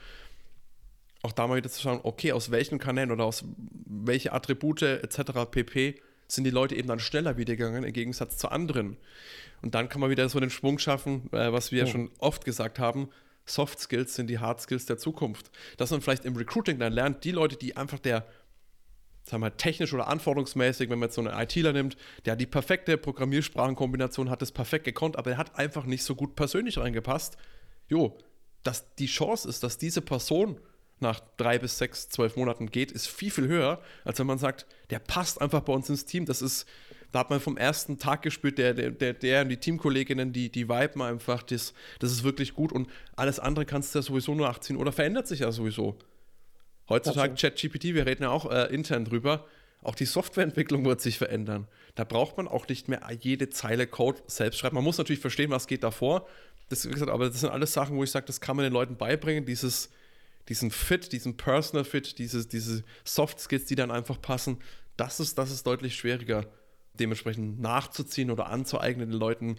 [1.23, 3.45] auch da mal wieder zu schauen, okay, aus welchen Kanälen oder aus
[3.85, 5.49] welche Attribute etc.
[5.49, 5.95] pp.
[6.27, 8.97] sind die Leute eben dann schneller wieder gegangen im Gegensatz zu anderen.
[9.63, 11.91] Und dann kann man wieder so den Schwung schaffen, äh, was wir ja oh.
[11.91, 13.09] schon oft gesagt haben,
[13.45, 15.51] Soft Skills sind die Hard Skills der Zukunft.
[15.77, 18.25] Dass man vielleicht im Recruiting dann lernt, die Leute, die einfach der,
[19.23, 22.45] sagen wir mal, technisch oder anforderungsmäßig, wenn man jetzt so einen ITler nimmt, der die
[22.45, 27.37] perfekte Programmiersprachenkombination hat, das perfekt gekonnt, aber er hat einfach nicht so gut persönlich reingepasst.
[27.87, 28.17] Jo,
[28.63, 30.59] dass die Chance ist, dass diese Person
[30.99, 34.65] nach drei bis sechs, zwölf Monaten geht, ist viel, viel höher, als wenn man sagt,
[34.89, 36.25] der passt einfach bei uns ins Team.
[36.25, 36.65] Das ist,
[37.13, 40.49] da hat man vom ersten Tag gespürt, der, der, der, der und die Teamkolleginnen, die,
[40.49, 44.35] die viben einfach, das, das ist wirklich gut und alles andere kannst du ja sowieso
[44.35, 45.97] nur nachziehen oder verändert sich ja sowieso.
[46.89, 49.45] Heutzutage ChatGPT, wir reden ja auch äh, intern drüber,
[49.83, 51.67] auch die Softwareentwicklung wird sich verändern.
[51.95, 54.75] Da braucht man auch nicht mehr jede Zeile Code selbst schreiben.
[54.75, 56.27] Man muss natürlich verstehen, was geht davor.
[56.69, 58.73] Das, wie gesagt, aber das sind alles Sachen, wo ich sage, das kann man den
[58.73, 59.89] Leuten beibringen, dieses
[60.49, 64.57] diesen Fit, diesen Personal Fit, diese, diese Soft Skills, die dann einfach passen,
[64.97, 66.45] das ist, das ist deutlich schwieriger,
[66.99, 69.57] dementsprechend nachzuziehen oder anzueignen den Leuten,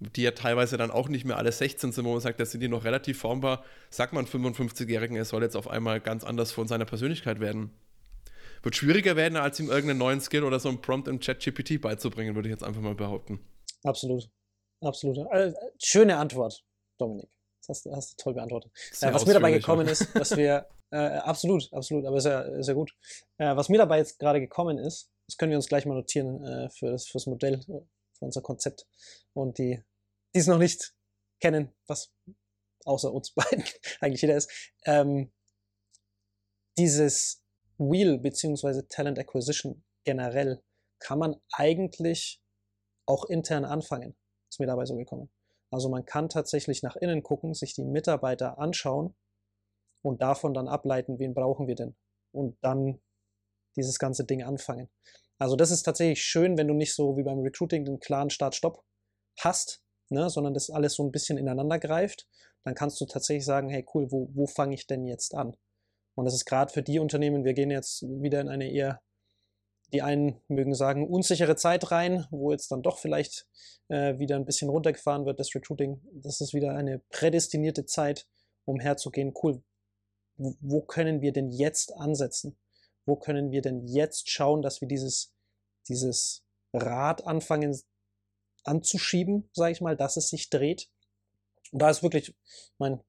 [0.00, 2.60] die ja teilweise dann auch nicht mehr alle 16 sind, wo man sagt, da sind
[2.60, 3.64] die noch relativ formbar.
[3.90, 7.72] Sagt man 55-Jährigen, er soll jetzt auf einmal ganz anders von seiner Persönlichkeit werden.
[8.62, 12.34] Wird schwieriger werden, als ihm irgendeinen neuen Skill oder so ein Prompt im Chat-GPT beizubringen,
[12.34, 13.40] würde ich jetzt einfach mal behaupten.
[13.84, 14.28] Absolut.
[14.80, 15.18] Absolut.
[15.32, 16.64] Äh, schöne Antwort,
[16.98, 17.28] Dominik.
[17.60, 18.70] Das hast, du, hast du toll beantwortet.
[19.00, 22.68] Äh, was mir dabei gekommen ist, was wir, äh, absolut, absolut, aber ist ja, ist
[22.68, 22.92] ja gut.
[23.38, 26.42] Äh, was mir dabei jetzt gerade gekommen ist, das können wir uns gleich mal notieren
[26.42, 28.86] äh, für das fürs Modell, für unser Konzept.
[29.34, 29.84] Und die,
[30.34, 30.94] die es noch nicht
[31.40, 32.12] kennen, was
[32.84, 33.62] außer uns beiden
[34.00, 34.50] eigentlich jeder ist,
[34.86, 35.30] ähm,
[36.78, 37.44] dieses
[37.76, 40.62] Wheel beziehungsweise Talent Acquisition generell
[40.98, 42.40] kann man eigentlich
[43.06, 44.16] auch intern anfangen.
[44.48, 45.30] Ist mir dabei so gekommen.
[45.70, 49.14] Also man kann tatsächlich nach innen gucken, sich die Mitarbeiter anschauen
[50.02, 51.94] und davon dann ableiten, wen brauchen wir denn?
[52.32, 53.00] Und dann
[53.78, 54.88] dieses ganze Ding anfangen.
[55.38, 58.82] Also das ist tatsächlich schön, wenn du nicht so wie beim Recruiting den klaren Start-Stopp
[59.38, 62.26] hast, ne, sondern das alles so ein bisschen ineinander greift.
[62.64, 65.56] Dann kannst du tatsächlich sagen, hey cool, wo, wo fange ich denn jetzt an?
[66.14, 69.00] Und das ist gerade für die Unternehmen, wir gehen jetzt wieder in eine eher
[69.92, 73.46] die einen mögen sagen, unsichere Zeit rein, wo jetzt dann doch vielleicht
[73.88, 76.02] äh, wieder ein bisschen runtergefahren wird, das Recruiting.
[76.12, 78.26] Das ist wieder eine prädestinierte Zeit,
[78.64, 79.62] um herzugehen, cool,
[80.36, 82.58] wo, wo können wir denn jetzt ansetzen?
[83.08, 85.32] Wo können wir denn jetzt schauen, dass wir dieses,
[85.88, 86.44] dieses
[86.74, 87.74] Rad anfangen
[88.64, 90.90] anzuschieben, sage ich mal, dass es sich dreht?
[91.72, 92.36] Und da ist wirklich,
[92.76, 93.00] mein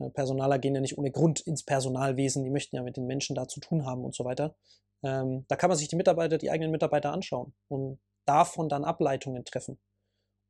[0.00, 3.36] äh, Personaler gehen ja nicht ohne Grund ins Personalwesen, die möchten ja mit den Menschen
[3.36, 4.56] da zu tun haben und so weiter.
[5.04, 9.44] Ähm, da kann man sich die Mitarbeiter, die eigenen Mitarbeiter anschauen und davon dann Ableitungen
[9.44, 9.80] treffen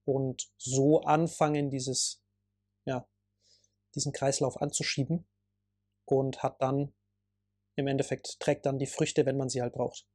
[0.07, 2.23] und so anfangen, dieses,
[2.87, 3.07] ja,
[3.95, 5.27] diesen Kreislauf anzuschieben
[6.07, 6.95] und hat dann
[7.81, 10.07] im Endeffekt trägt dann die Früchte, wenn man sie halt braucht.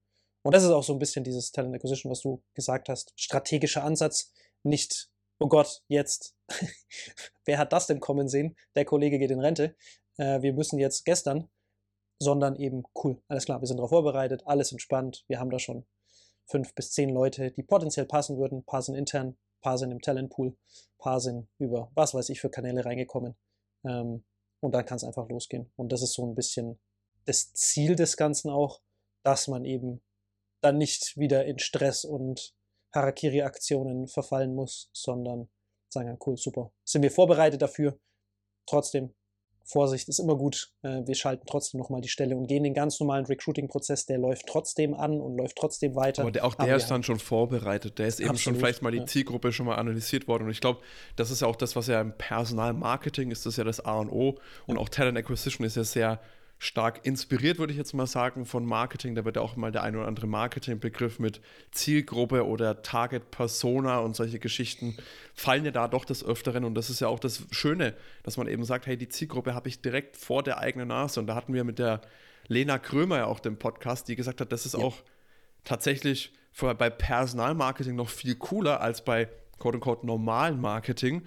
[0.43, 3.13] Und das ist auch so ein bisschen dieses Talent Acquisition, was du gesagt hast.
[3.15, 4.31] Strategischer Ansatz,
[4.63, 6.35] nicht, oh Gott, jetzt,
[7.45, 8.55] wer hat das denn kommen sehen?
[8.75, 9.75] Der Kollege geht in Rente.
[10.17, 11.49] Äh, wir müssen jetzt gestern
[12.19, 15.85] sondern eben cool, alles klar, wir sind darauf vorbereitet, alles entspannt, wir haben da schon
[16.45, 18.63] fünf bis zehn Leute, die potenziell passen würden.
[18.65, 20.55] Paar sind intern, paar sind im Talentpool,
[20.99, 23.35] paar sind über was weiß ich für Kanäle reingekommen.
[23.83, 24.23] Ähm,
[24.59, 25.71] und dann kann es einfach losgehen.
[25.75, 26.79] Und das ist so ein bisschen
[27.25, 28.81] das Ziel des Ganzen auch,
[29.23, 30.01] dass man eben
[30.61, 32.53] dann nicht wieder in Stress und
[32.93, 35.49] Harakiri-Aktionen verfallen muss, sondern
[35.89, 36.71] sagen, ja, cool, super.
[36.83, 37.99] Sind wir vorbereitet dafür?
[38.67, 39.13] Trotzdem,
[39.65, 40.71] Vorsicht ist immer gut.
[40.83, 44.45] Äh, wir schalten trotzdem nochmal die Stelle und gehen den ganz normalen Recruiting-Prozess, der läuft
[44.47, 46.21] trotzdem an und läuft trotzdem weiter.
[46.21, 47.97] Aber der, auch der ist dann schon vorbereitet.
[47.97, 49.05] Der ist eben Absolut, schon vielleicht mal die ja.
[49.05, 50.43] Zielgruppe schon mal analysiert worden.
[50.43, 50.81] Und ich glaube,
[51.15, 53.99] das ist ja auch das, was ja im Personalmarketing ist, das ist ja das A
[53.99, 54.37] und O.
[54.67, 54.81] Und ja.
[54.81, 56.21] auch Talent Acquisition ist ja sehr
[56.57, 59.13] stark inspiriert, würde ich jetzt mal sagen, von Marketing.
[59.15, 61.41] Da wird ja auch mal der ein oder andere Marketingbegriff mit
[61.71, 64.97] Zielgruppe oder Target Persona und solche Geschichten
[65.33, 66.63] fallen ja da doch des Öfteren.
[66.63, 69.67] Und das ist ja auch das Schöne, dass man eben sagt, hey, die Zielgruppe habe
[69.67, 71.19] ich direkt vor der eigenen Nase.
[71.19, 72.01] Und da hatten wir mit der
[72.47, 74.79] Lena Krömer ja auch den Podcast, die gesagt hat, das ist ja.
[74.79, 74.95] auch
[75.63, 81.23] tatsächlich bei Personalmarketing noch viel cooler als bei quote-unquote normalen Marketing,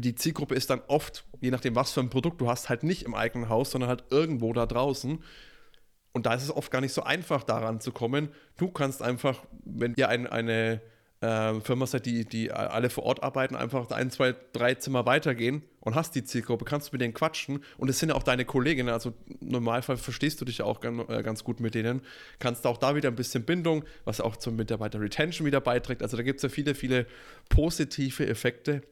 [0.00, 3.04] die Zielgruppe ist dann oft, je nachdem, was für ein Produkt du hast, halt nicht
[3.04, 5.22] im eigenen Haus, sondern halt irgendwo da draußen.
[6.12, 8.30] Und da ist es oft gar nicht so einfach, daran zu kommen.
[8.56, 10.80] Du kannst einfach, wenn ihr ein, eine
[11.20, 15.62] äh, Firma seid, die, die alle vor Ort arbeiten, einfach ein, zwei, drei Zimmer weitergehen
[15.80, 17.62] und hast die Zielgruppe, kannst du mit denen quatschen.
[17.78, 21.08] Und es sind ja auch deine Kolleginnen, also im Normalfall verstehst du dich auch ganz,
[21.08, 22.02] äh, ganz gut mit denen.
[22.38, 26.02] Kannst auch da wieder ein bisschen Bindung, was auch zum Mitarbeiter-Retention wieder beiträgt.
[26.02, 27.06] Also da gibt es ja viele, viele
[27.48, 28.82] positive Effekte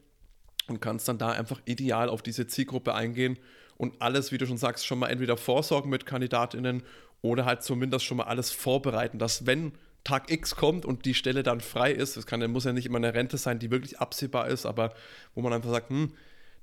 [0.67, 3.37] und kannst dann da einfach ideal auf diese Zielgruppe eingehen
[3.77, 6.83] und alles, wie du schon sagst, schon mal entweder vorsorgen mit KandidatInnen
[7.21, 9.73] oder halt zumindest schon mal alles vorbereiten, dass wenn
[10.03, 12.97] Tag X kommt und die Stelle dann frei ist, das kann, muss ja nicht immer
[12.97, 14.93] eine Rente sein, die wirklich absehbar ist, aber
[15.33, 16.13] wo man einfach sagt, hm,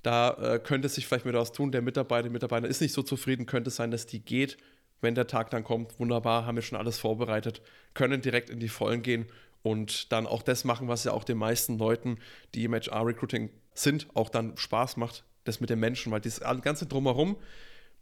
[0.02, 3.02] da äh, könnte sich vielleicht mit was tun, der Mitarbeiter, der Mitarbeiter ist nicht so
[3.02, 4.58] zufrieden, könnte es sein, dass die geht,
[5.00, 7.60] wenn der Tag dann kommt, wunderbar, haben wir schon alles vorbereitet,
[7.94, 9.26] können direkt in die Vollen gehen
[9.62, 12.18] und dann auch das machen, was ja auch den meisten Leuten,
[12.54, 16.87] die im HR-Recruiting sind, auch dann Spaß macht, das mit den Menschen, weil das ganze
[16.87, 17.37] Drumherum,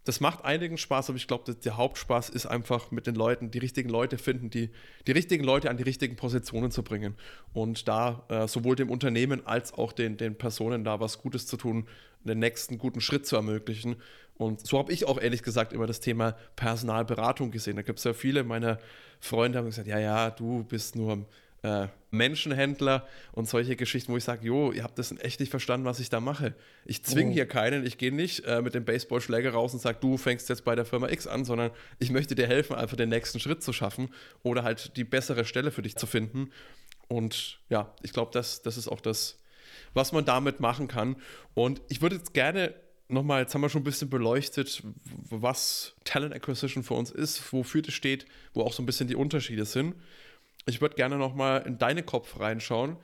[0.03, 3.59] das macht einigen Spaß, aber ich glaube, der Hauptspaß ist einfach mit den Leuten, die
[3.59, 4.71] richtigen Leute finden, die,
[5.05, 7.15] die richtigen Leute an die richtigen Positionen zu bringen
[7.53, 11.55] und da äh, sowohl dem Unternehmen als auch den, den Personen da was Gutes zu
[11.55, 11.87] tun,
[12.23, 13.95] den nächsten guten Schritt zu ermöglichen.
[14.35, 17.75] Und so habe ich auch ehrlich gesagt immer das Thema Personalberatung gesehen.
[17.75, 18.79] Da gibt es ja viele meiner
[19.19, 21.27] Freunde, haben gesagt, ja, ja, du bist nur
[21.63, 25.85] äh, Menschenhändler und solche Geschichten, wo ich sage, jo, ihr habt das echt nicht verstanden,
[25.85, 26.55] was ich da mache.
[26.85, 27.33] Ich zwinge oh.
[27.33, 30.65] hier keinen, ich gehe nicht äh, mit dem Baseballschläger raus und sage, du fängst jetzt
[30.65, 33.73] bei der Firma X an, sondern ich möchte dir helfen, einfach den nächsten Schritt zu
[33.73, 34.09] schaffen
[34.43, 36.51] oder halt die bessere Stelle für dich zu finden.
[37.07, 39.37] Und ja, ich glaube, das, das ist auch das,
[39.93, 41.15] was man damit machen kann.
[41.53, 42.73] Und ich würde jetzt gerne
[43.07, 44.81] nochmal, jetzt haben wir schon ein bisschen beleuchtet,
[45.29, 49.15] was Talent Acquisition für uns ist, wofür das steht, wo auch so ein bisschen die
[49.15, 49.95] Unterschiede sind
[50.65, 52.97] ich würde gerne nochmal in deinen Kopf reinschauen,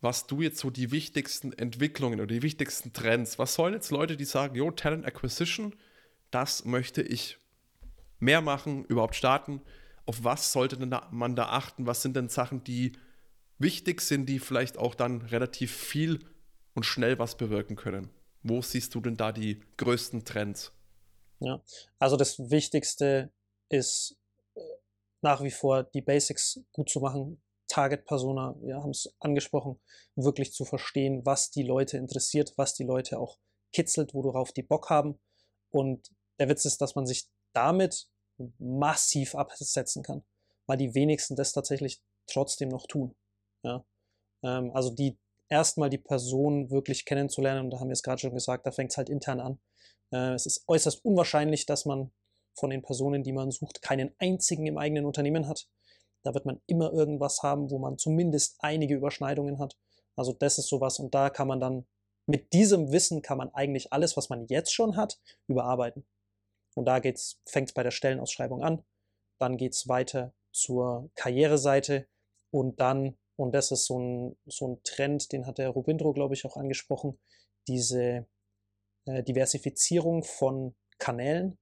[0.00, 4.16] was du jetzt so die wichtigsten Entwicklungen oder die wichtigsten Trends, was sollen jetzt Leute,
[4.16, 5.74] die sagen, yo, Talent Acquisition,
[6.30, 7.38] das möchte ich
[8.18, 9.62] mehr machen, überhaupt starten,
[10.06, 10.76] auf was sollte
[11.10, 12.92] man da achten, was sind denn Sachen, die
[13.58, 16.20] wichtig sind, die vielleicht auch dann relativ viel
[16.74, 18.10] und schnell was bewirken können?
[18.42, 20.72] Wo siehst du denn da die größten Trends?
[21.40, 21.62] Ja,
[21.98, 23.32] also das Wichtigste
[23.70, 24.16] ist
[25.24, 29.80] nach wie vor die Basics gut zu machen, Target-Persona, wir haben es angesprochen,
[30.16, 33.38] wirklich zu verstehen, was die Leute interessiert, was die Leute auch
[33.72, 35.18] kitzelt, worauf die Bock haben.
[35.70, 38.06] Und der Witz ist, dass man sich damit
[38.58, 40.24] massiv absetzen kann,
[40.66, 43.16] weil die wenigsten das tatsächlich trotzdem noch tun.
[43.62, 43.84] Ja?
[44.42, 48.34] Ähm, also die erstmal die Person wirklich kennenzulernen, und da haben wir es gerade schon
[48.34, 49.58] gesagt, da fängt es halt intern an.
[50.12, 52.12] Äh, es ist äußerst unwahrscheinlich, dass man
[52.54, 55.68] von den Personen, die man sucht, keinen einzigen im eigenen Unternehmen hat.
[56.22, 59.76] Da wird man immer irgendwas haben, wo man zumindest einige Überschneidungen hat.
[60.16, 61.86] Also das ist sowas und da kann man dann
[62.26, 66.06] mit diesem Wissen kann man eigentlich alles, was man jetzt schon hat, überarbeiten.
[66.74, 67.00] Und da
[67.46, 68.82] fängt es bei der Stellenausschreibung an,
[69.38, 72.06] dann geht es weiter zur Karriereseite
[72.50, 76.34] und dann, und das ist so ein, so ein Trend, den hat der Rubindro, glaube
[76.34, 77.18] ich, auch angesprochen,
[77.68, 78.26] diese
[79.06, 81.58] äh, Diversifizierung von Kanälen.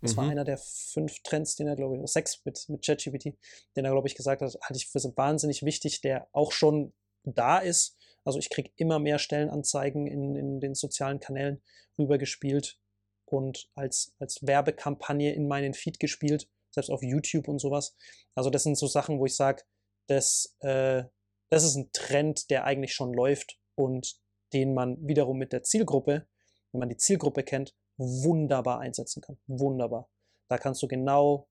[0.00, 0.16] Das mhm.
[0.16, 3.36] war einer der fünf Trends, den er, glaube ich, sechs mit, mit ChatGPT,
[3.76, 6.92] den er, glaube ich, gesagt hat, halte ich für so wahnsinnig wichtig, der auch schon
[7.24, 7.96] da ist.
[8.24, 11.62] Also ich kriege immer mehr Stellenanzeigen in, in den sozialen Kanälen
[11.98, 12.78] rübergespielt
[13.26, 17.96] und als, als Werbekampagne in meinen Feed gespielt, selbst auf YouTube und sowas.
[18.34, 19.62] Also das sind so Sachen, wo ich sage,
[20.08, 21.04] das, äh,
[21.50, 24.16] das ist ein Trend, der eigentlich schon läuft und
[24.52, 26.26] den man wiederum mit der Zielgruppe,
[26.72, 29.38] wenn man die Zielgruppe kennt, wunderbar einsetzen kann.
[29.46, 30.08] Wunderbar.
[30.48, 31.48] Da kannst du genau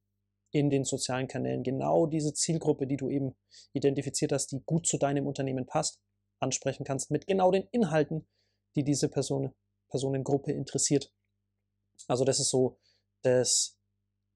[0.52, 3.36] in den sozialen Kanälen genau diese Zielgruppe, die du eben
[3.74, 6.00] identifiziert hast, die gut zu deinem Unternehmen passt,
[6.40, 8.28] ansprechen kannst mit genau den Inhalten,
[8.76, 9.54] die diese Person,
[9.90, 11.12] Personengruppe interessiert.
[12.08, 12.78] Also das ist so
[13.24, 13.78] das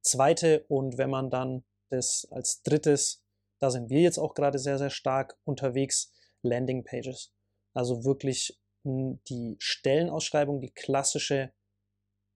[0.01, 0.65] Zweite.
[0.69, 3.23] Und wenn man dann das als drittes,
[3.59, 7.33] da sind wir jetzt auch gerade sehr, sehr stark unterwegs, Landing Pages.
[7.73, 11.51] Also wirklich die Stellenausschreibung, die klassische,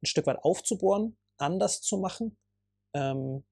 [0.02, 2.38] ein Stück weit aufzubohren, anders zu machen,
[2.94, 3.44] ähm,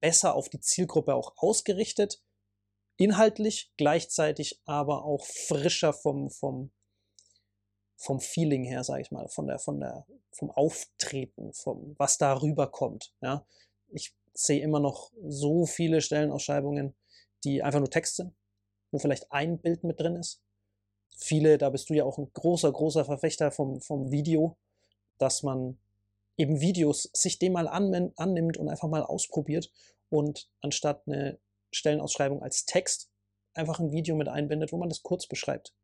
[0.00, 2.22] besser auf die Zielgruppe auch ausgerichtet,
[2.96, 6.70] inhaltlich, gleichzeitig aber auch frischer vom, vom,
[7.96, 12.40] vom Feeling her, sage ich mal, von der, von der, vom Auftreten, vom, was da
[12.40, 13.14] rüberkommt.
[13.20, 13.46] Ja.
[13.88, 16.94] Ich sehe immer noch so viele Stellenausschreibungen,
[17.44, 18.34] die einfach nur Text sind,
[18.90, 20.42] wo vielleicht ein Bild mit drin ist.
[21.18, 24.58] Viele, da bist du ja auch ein großer, großer Verfechter vom, vom Video,
[25.18, 25.78] dass man
[26.36, 29.70] eben Videos sich dem mal annimmt und einfach mal ausprobiert
[30.10, 31.38] und anstatt eine
[31.72, 33.10] Stellenausschreibung als Text
[33.54, 35.74] einfach ein Video mit einbindet, wo man das kurz beschreibt.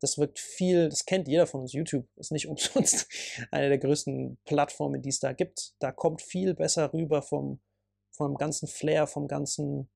[0.00, 1.72] Das wirkt viel, das kennt jeder von uns.
[1.72, 3.06] YouTube ist nicht umsonst
[3.50, 5.74] eine der größten Plattformen, die es da gibt.
[5.78, 7.60] Da kommt viel besser rüber vom,
[8.10, 9.90] vom ganzen Flair, vom ganzen,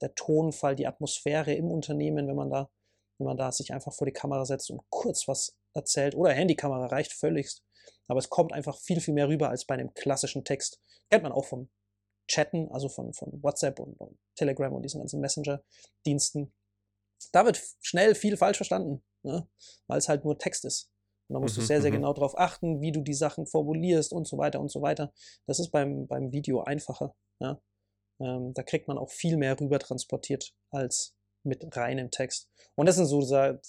[0.00, 2.70] der Tonfall, die Atmosphäre im Unternehmen, wenn man da,
[3.18, 6.14] wenn man da sich einfach vor die Kamera setzt und kurz was erzählt.
[6.14, 7.62] Oder Handykamera reicht völligst.
[8.08, 10.80] Aber es kommt einfach viel, viel mehr rüber als bei einem klassischen Text.
[11.10, 11.68] Kennt man auch vom
[12.28, 16.52] Chatten, also von, von WhatsApp und, und Telegram und diesen ganzen Messenger-Diensten.
[17.32, 19.48] Da wird schnell viel falsch verstanden, ne?
[19.86, 20.90] weil es halt nur Text ist.
[21.28, 21.96] Und da musst mhm, du sehr, sehr mhm.
[21.96, 25.12] genau darauf achten, wie du die Sachen formulierst und so weiter und so weiter.
[25.46, 27.14] Das ist beim, beim Video einfacher.
[27.40, 27.60] Ja?
[28.20, 32.50] Ähm, da kriegt man auch viel mehr rüber transportiert als mit reinem Text.
[32.74, 33.20] Und das sind so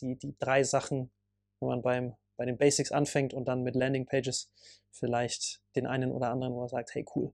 [0.01, 1.11] die, die drei Sachen,
[1.59, 4.49] wenn man beim, bei den Basics anfängt und dann mit Landing Pages
[4.91, 7.33] vielleicht den einen oder anderen, wo er sagt, hey cool,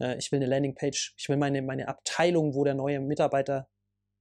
[0.00, 3.68] äh, ich will eine Landingpage, ich will meine, meine Abteilung, wo der neue Mitarbeiter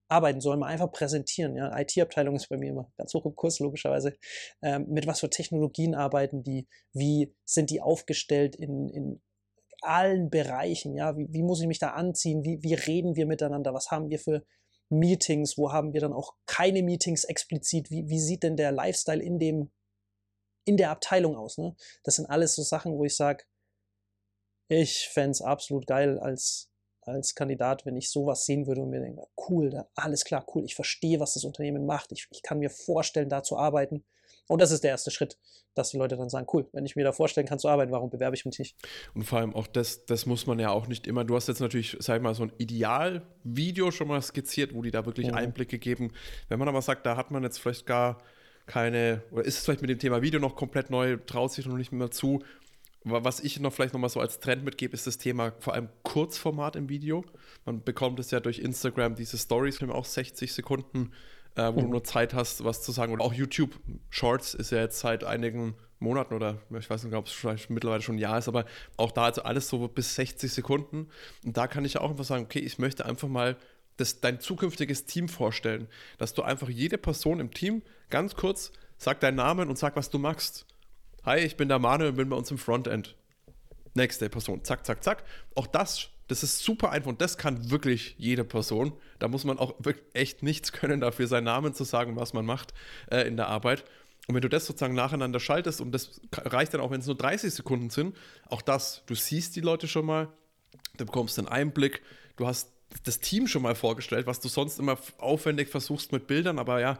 [0.10, 1.56] arbeiten soll, mal einfach präsentieren.
[1.56, 4.16] Ja, IT-Abteilung ist bei mir immer ganz hoch im Kurs, logischerweise.
[4.62, 6.68] Ähm, mit was für Technologien arbeiten die?
[6.92, 9.22] Wie sind die aufgestellt in, in
[9.82, 10.96] allen Bereichen?
[10.96, 12.44] Ja, wie, wie muss ich mich da anziehen?
[12.44, 13.74] Wie, wie reden wir miteinander?
[13.74, 14.46] Was haben wir für
[14.90, 15.58] Meetings?
[15.58, 17.90] Wo haben wir dann auch keine Meetings explizit?
[17.90, 19.72] Wie, wie sieht denn der Lifestyle in dem,
[20.66, 21.57] in der Abteilung aus?
[21.57, 21.76] Ne?
[22.03, 23.43] Das sind alles so Sachen, wo ich sage,
[24.68, 29.01] ich fände es absolut geil als, als Kandidat, wenn ich sowas sehen würde und mir
[29.01, 32.59] denke, cool, da, alles klar, cool, ich verstehe, was das Unternehmen macht, ich, ich kann
[32.59, 34.05] mir vorstellen, da zu arbeiten.
[34.47, 35.38] Und das ist der erste Schritt,
[35.74, 38.09] dass die Leute dann sagen, cool, wenn ich mir da vorstellen kann zu arbeiten, warum
[38.09, 38.76] bewerbe ich mich nicht?
[39.14, 41.61] Und vor allem auch das, das muss man ja auch nicht immer, du hast jetzt
[41.61, 45.36] natürlich, sag ich mal, so ein Idealvideo schon mal skizziert, wo die da wirklich mhm.
[45.36, 46.14] Einblicke geben.
[46.49, 48.22] Wenn man aber sagt, da hat man jetzt vielleicht gar
[48.66, 51.78] keine, oder ist es vielleicht mit dem Thema Video noch komplett neu, traut sich noch
[51.78, 52.41] nicht mehr zu,
[53.05, 56.76] was ich noch vielleicht nochmal so als Trend mitgebe, ist das Thema vor allem Kurzformat
[56.76, 57.26] im Video.
[57.66, 61.11] Man bekommt es ja durch Instagram, diese Stories, filmen auch 60 Sekunden,
[61.55, 61.86] äh, wo mhm.
[61.86, 63.11] du nur Zeit hast, was zu sagen.
[63.14, 63.72] Oder auch YouTube
[64.09, 68.01] Shorts ist ja jetzt seit einigen Monaten oder ich weiß nicht, ob es vielleicht mittlerweile
[68.01, 68.66] schon ein Jahr ist, aber
[68.97, 71.07] auch da also alles so bis 60 Sekunden.
[71.45, 73.57] Und da kann ich ja auch einfach sagen, okay, ich möchte einfach mal
[73.98, 75.88] das, dein zukünftiges Team vorstellen,
[76.18, 80.10] dass du einfach jede Person im Team ganz kurz sag deinen Namen und sag, was
[80.10, 80.66] du machst.
[81.24, 83.16] Hi, ich bin der Manuel und bin bei uns im Frontend.
[83.94, 84.64] Nächste Person.
[84.64, 85.24] Zack, zack, zack.
[85.56, 88.94] Auch das, das ist super einfach und das kann wirklich jede Person.
[89.20, 92.46] Da muss man auch wirklich echt nichts können dafür, seinen Namen zu sagen, was man
[92.46, 92.74] macht
[93.12, 93.84] äh, in der Arbeit.
[94.28, 97.18] Und wenn du das sozusagen nacheinander schaltest und das reicht dann auch, wenn es nur
[97.18, 98.16] 30 Sekunden sind,
[98.48, 100.30] auch das, du siehst die Leute schon mal,
[100.98, 102.02] du bekommst einen Einblick,
[102.38, 102.72] du hast
[103.04, 107.00] das Team schon mal vorgestellt, was du sonst immer aufwendig versuchst mit Bildern, aber ja,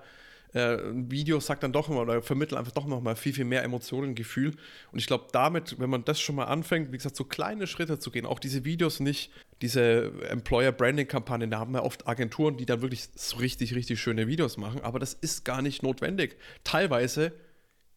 [0.54, 3.64] äh, ein Video sagt dann doch immer oder vermittelt einfach doch nochmal viel, viel mehr
[3.64, 4.56] Emotionen, Gefühl.
[4.91, 8.00] Und ich glaube, damit, wenn man das schon mal anfängt, wie gesagt, so kleine Schritte
[8.00, 9.32] zu gehen, auch diese Videos nicht,
[9.62, 14.58] diese Employer-Branding-Kampagnen, da haben wir oft Agenturen, die dann wirklich so richtig, richtig schöne Videos
[14.58, 16.38] machen, aber das ist gar nicht notwendig.
[16.64, 17.34] Teilweise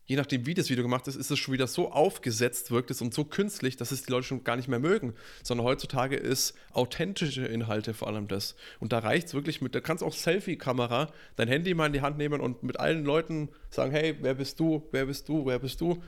[0.07, 3.03] je nachdem, wie das Video gemacht ist, ist es schon wieder so aufgesetzt, wirkt es
[3.03, 5.15] und so künstlich, dass es die Leute schon gar nicht mehr mögen.
[5.43, 8.55] Sondern heutzutage ist authentische Inhalte vor allem das.
[8.81, 12.01] Und da reicht es wirklich mit, da kannst auch Selfie-Kamera, dein Handy mal in die
[12.01, 15.59] Hand nehmen und mit allen Leuten sagen, hey, wer bist du, wer bist du, wer
[15.59, 16.03] bist du?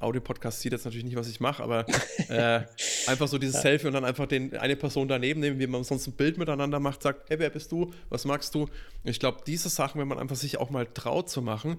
[0.00, 1.84] Audio-Podcast sieht jetzt natürlich nicht, was ich mache, aber
[2.28, 2.62] äh,
[3.06, 6.06] einfach so dieses Selfie und dann einfach den, eine Person daneben nehmen, wie man sonst
[6.06, 8.68] ein Bild miteinander macht, sagt, hey, wer bist du, was magst du?
[9.04, 11.78] Ich glaube, diese Sachen, wenn man einfach sich auch mal traut zu machen,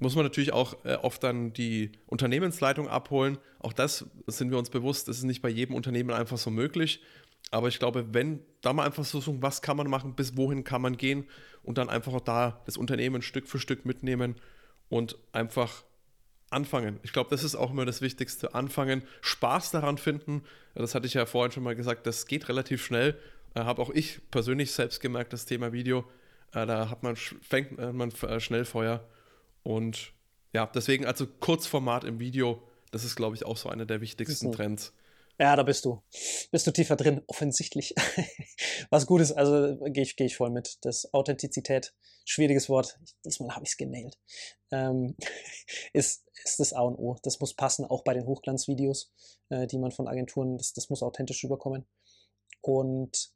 [0.00, 3.38] muss man natürlich auch äh, oft dann die Unternehmensleitung abholen.
[3.58, 7.02] Auch das sind wir uns bewusst, das ist nicht bei jedem Unternehmen einfach so möglich.
[7.50, 10.82] Aber ich glaube, wenn da mal einfach so was kann man machen, bis wohin kann
[10.82, 11.26] man gehen
[11.62, 14.36] und dann einfach auch da das Unternehmen Stück für Stück mitnehmen
[14.88, 15.84] und einfach
[16.50, 16.98] anfangen.
[17.02, 18.54] Ich glaube, das ist auch immer das Wichtigste.
[18.54, 20.42] Anfangen, Spaß daran finden.
[20.74, 23.18] Das hatte ich ja vorhin schon mal gesagt, das geht relativ schnell.
[23.54, 26.04] Äh, Habe auch ich persönlich selbst gemerkt, das Thema Video.
[26.52, 29.04] Äh, da hat man, fängt äh, man äh, schnell Feuer.
[29.62, 30.12] Und
[30.52, 34.52] ja, deswegen also Kurzformat im Video, das ist, glaube ich, auch so einer der wichtigsten
[34.52, 34.92] Trends.
[35.40, 36.02] Ja, da bist du.
[36.50, 37.94] Bist du tiefer drin, offensichtlich.
[38.90, 40.76] Was gut ist, also gehe ich, geh ich voll mit.
[40.82, 41.94] Das Authentizität,
[42.26, 44.18] schwieriges Wort, diesmal habe ich es genäht,
[44.70, 45.16] ähm,
[45.94, 47.16] ist, ist das A und O.
[47.22, 49.14] Das muss passen, auch bei den Hochglanzvideos,
[49.48, 51.86] äh, die man von Agenturen, das, das muss authentisch rüberkommen.
[52.60, 53.32] Und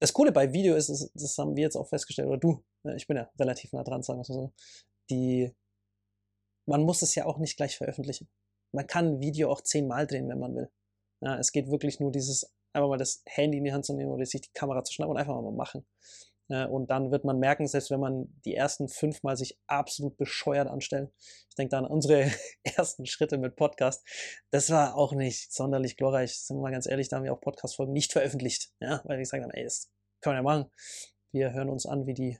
[0.00, 3.06] das Coole bei Video ist, das haben wir jetzt auch festgestellt, oder du, äh, ich
[3.06, 4.52] bin ja relativ nah dran, sagen wir es mal so,
[5.10, 5.52] die,
[6.66, 8.28] man muss es ja auch nicht gleich veröffentlichen.
[8.72, 10.70] Man kann ein Video auch zehnmal drehen, wenn man will.
[11.20, 14.10] Ja, es geht wirklich nur dieses, einfach mal das Handy in die Hand zu nehmen
[14.10, 15.86] oder sich die Kamera zu schnappen und einfach mal machen.
[16.48, 20.66] Und dann wird man merken, selbst wenn man die ersten fünf Mal sich absolut bescheuert
[20.66, 21.12] anstellt,
[21.50, 22.30] ich denke da an unsere
[22.62, 24.02] ersten Schritte mit Podcast,
[24.50, 26.38] das war auch nicht sonderlich glorreich.
[26.38, 29.24] Sind wir mal ganz ehrlich, da haben wir auch Podcast-Folgen nicht veröffentlicht, ja, weil wir
[29.24, 29.90] gesagt haben, ey, das
[30.22, 30.70] können wir ja machen.
[31.32, 32.38] Wir hören uns an, wie die,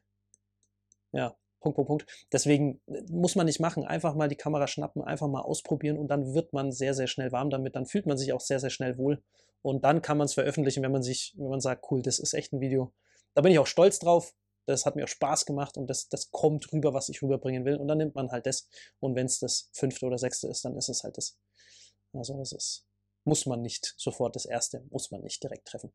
[1.12, 2.26] ja, Punkt, Punkt, Punkt.
[2.32, 3.84] Deswegen äh, muss man nicht machen.
[3.84, 7.32] Einfach mal die Kamera schnappen, einfach mal ausprobieren und dann wird man sehr, sehr schnell
[7.32, 7.76] warm damit.
[7.76, 9.22] Dann fühlt man sich auch sehr, sehr schnell wohl.
[9.62, 12.32] Und dann kann man es veröffentlichen, wenn man sich, wenn man sagt, cool, das ist
[12.32, 12.92] echt ein Video.
[13.34, 14.34] Da bin ich auch stolz drauf.
[14.66, 17.76] Das hat mir auch Spaß gemacht und das, das kommt rüber, was ich rüberbringen will.
[17.76, 18.68] Und dann nimmt man halt das.
[19.00, 21.38] Und wenn es das fünfte oder sechste ist, dann ist es halt das.
[22.12, 22.86] Also das ist,
[23.24, 25.92] muss man nicht sofort das erste, muss man nicht direkt treffen.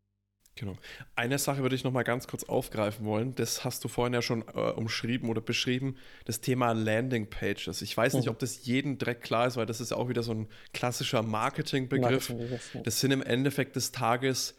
[0.56, 0.78] Genau.
[1.16, 3.34] Eine Sache würde ich noch mal ganz kurz aufgreifen wollen.
[3.34, 5.96] Das hast du vorhin ja schon äh, umschrieben oder beschrieben.
[6.26, 7.82] Das Thema Landing Pages.
[7.82, 8.32] Ich weiß nicht, mhm.
[8.32, 12.30] ob das jedem direkt klar ist, weil das ist auch wieder so ein klassischer Marketingbegriff.
[12.30, 12.84] Marketing.
[12.84, 14.56] Das sind im Endeffekt des Tages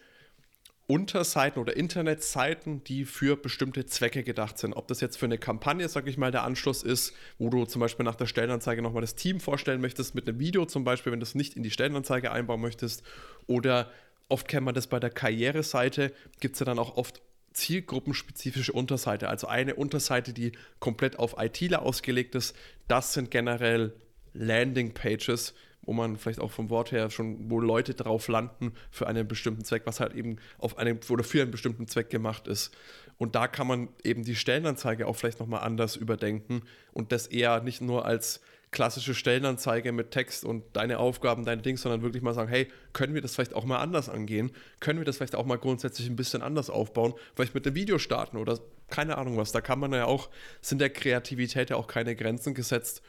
[0.86, 4.74] Unterseiten oder Internetseiten, die für bestimmte Zwecke gedacht sind.
[4.74, 7.80] Ob das jetzt für eine Kampagne, sag ich mal, der Anschluss ist, wo du zum
[7.80, 11.20] Beispiel nach der Stellenanzeige nochmal das Team vorstellen möchtest, mit einem Video zum Beispiel, wenn
[11.20, 13.02] du es nicht in die Stellenanzeige einbauen möchtest,
[13.46, 13.90] oder
[14.28, 17.22] oft kennt man das bei der Karriereseite, gibt es ja dann auch oft
[17.52, 19.28] zielgruppenspezifische Unterseite.
[19.28, 22.54] Also eine Unterseite, die komplett auf ITler ausgelegt ist.
[22.88, 23.94] Das sind generell
[24.34, 29.28] Landing-Pages, wo man vielleicht auch vom Wort her schon, wo Leute drauf landen für einen
[29.28, 32.74] bestimmten Zweck, was halt eben auf einem oder für einen bestimmten Zweck gemacht ist.
[33.16, 36.62] Und da kann man eben die Stellenanzeige auch vielleicht nochmal anders überdenken
[36.92, 38.40] und das eher nicht nur als
[38.74, 43.14] klassische Stellenanzeige mit Text und deine Aufgaben, deine Dings, sondern wirklich mal sagen, hey, können
[43.14, 44.50] wir das vielleicht auch mal anders angehen?
[44.80, 47.14] Können wir das vielleicht auch mal grundsätzlich ein bisschen anders aufbauen?
[47.36, 48.58] Vielleicht mit einem Video starten oder
[48.88, 49.52] keine Ahnung was.
[49.52, 50.28] Da kann man ja auch,
[50.60, 53.00] sind der Kreativität ja auch keine Grenzen gesetzt.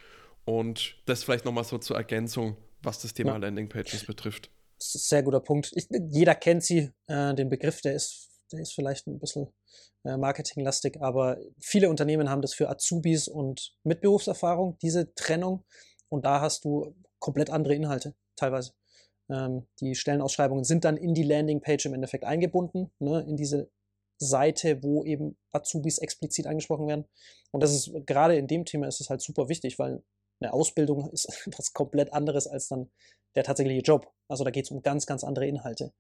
[0.46, 3.38] Und das vielleicht nochmal so zur Ergänzung, was das Thema ja.
[3.38, 4.52] Landingpages betrifft.
[4.78, 5.72] Das ist ein sehr guter Punkt.
[5.74, 9.48] Ich, jeder kennt sie, äh, den Begriff, der ist, ist vielleicht ein bisschen
[10.04, 15.66] äh, marketinglastig, aber viele Unternehmen haben das für Azubis und mit Berufserfahrung, diese Trennung.
[16.10, 18.74] Und da hast du komplett andere Inhalte, teilweise.
[19.30, 23.70] Ähm, die Stellenausschreibungen sind dann in die Landingpage im Endeffekt eingebunden, ne, in diese
[24.18, 27.06] Seite, wo eben Azubis explizit angesprochen werden.
[27.52, 30.04] Und das ist gerade in dem Thema ist es halt super wichtig, weil
[30.40, 32.92] eine Ausbildung ist etwas komplett anderes als dann
[33.36, 34.12] der tatsächliche Job.
[34.28, 35.94] Also da geht es um ganz, ganz andere Inhalte.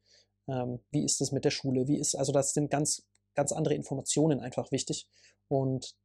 [0.48, 1.88] Ähm, wie ist es mit der Schule?
[1.88, 3.04] Wie ist, also das sind ganz
[3.36, 5.08] ganz andere Informationen einfach wichtig.
[5.48, 5.96] Und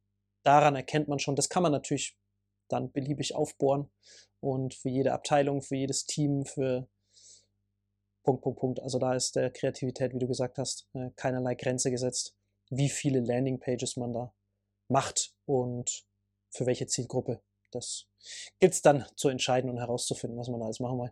[0.43, 2.17] daran erkennt man schon, das kann man natürlich
[2.67, 3.89] dann beliebig aufbohren
[4.39, 6.87] und für jede Abteilung, für jedes Team, für
[8.23, 8.79] Punkt, Punkt, Punkt.
[8.81, 12.35] Also da ist der Kreativität, wie du gesagt hast, äh, keinerlei Grenze gesetzt,
[12.69, 14.33] wie viele Landingpages man da
[14.87, 16.05] macht und
[16.51, 17.41] für welche Zielgruppe.
[17.71, 18.05] Das
[18.59, 21.11] gilt es dann zu entscheiden und herauszufinden, was man da alles machen will.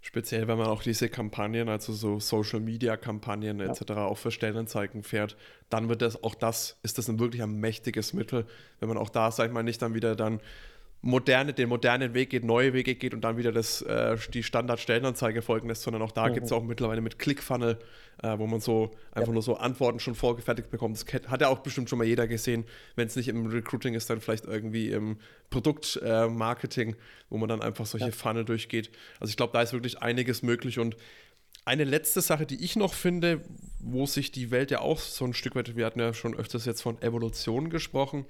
[0.00, 3.82] Speziell, wenn man auch diese Kampagnen, also so Social Media Kampagnen etc.
[3.90, 4.06] Ja.
[4.06, 5.36] auch für Stellenanzeigen fährt,
[5.68, 8.46] dann wird das auch das, ist das ein wirklich ein mächtiges Mittel,
[8.80, 10.40] wenn man auch da, sag ich mal, nicht dann wieder dann
[11.00, 15.42] moderne, den modernen Weg geht, neue Wege geht und dann wieder das, äh, die Standard-Stellenanzeige
[15.42, 16.34] folgen lässt, sondern auch da mhm.
[16.34, 17.78] gibt es auch mittlerweile mit ClickFunnel,
[18.22, 19.32] äh, wo man so einfach ja.
[19.32, 20.96] nur so Antworten schon vorgefertigt bekommt.
[20.96, 22.64] Das hat ja auch bestimmt schon mal jeder gesehen.
[22.96, 25.18] Wenn es nicht im Recruiting ist, dann vielleicht irgendwie im
[25.50, 26.96] Produktmarketing, äh,
[27.30, 28.12] wo man dann einfach solche ja.
[28.12, 28.90] Funnel durchgeht.
[29.20, 30.96] Also ich glaube, da ist wirklich einiges möglich und
[31.64, 33.42] eine letzte Sache, die ich noch finde,
[33.78, 36.64] wo sich die Welt ja auch so ein Stück weit, wir hatten ja schon öfters
[36.64, 38.24] jetzt von Evolution gesprochen,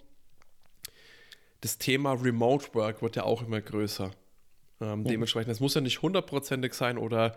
[1.60, 4.10] das Thema Remote Work wird ja auch immer größer.
[4.80, 5.04] Ähm, mhm.
[5.04, 7.36] Dementsprechend, es muss ja nicht hundertprozentig sein oder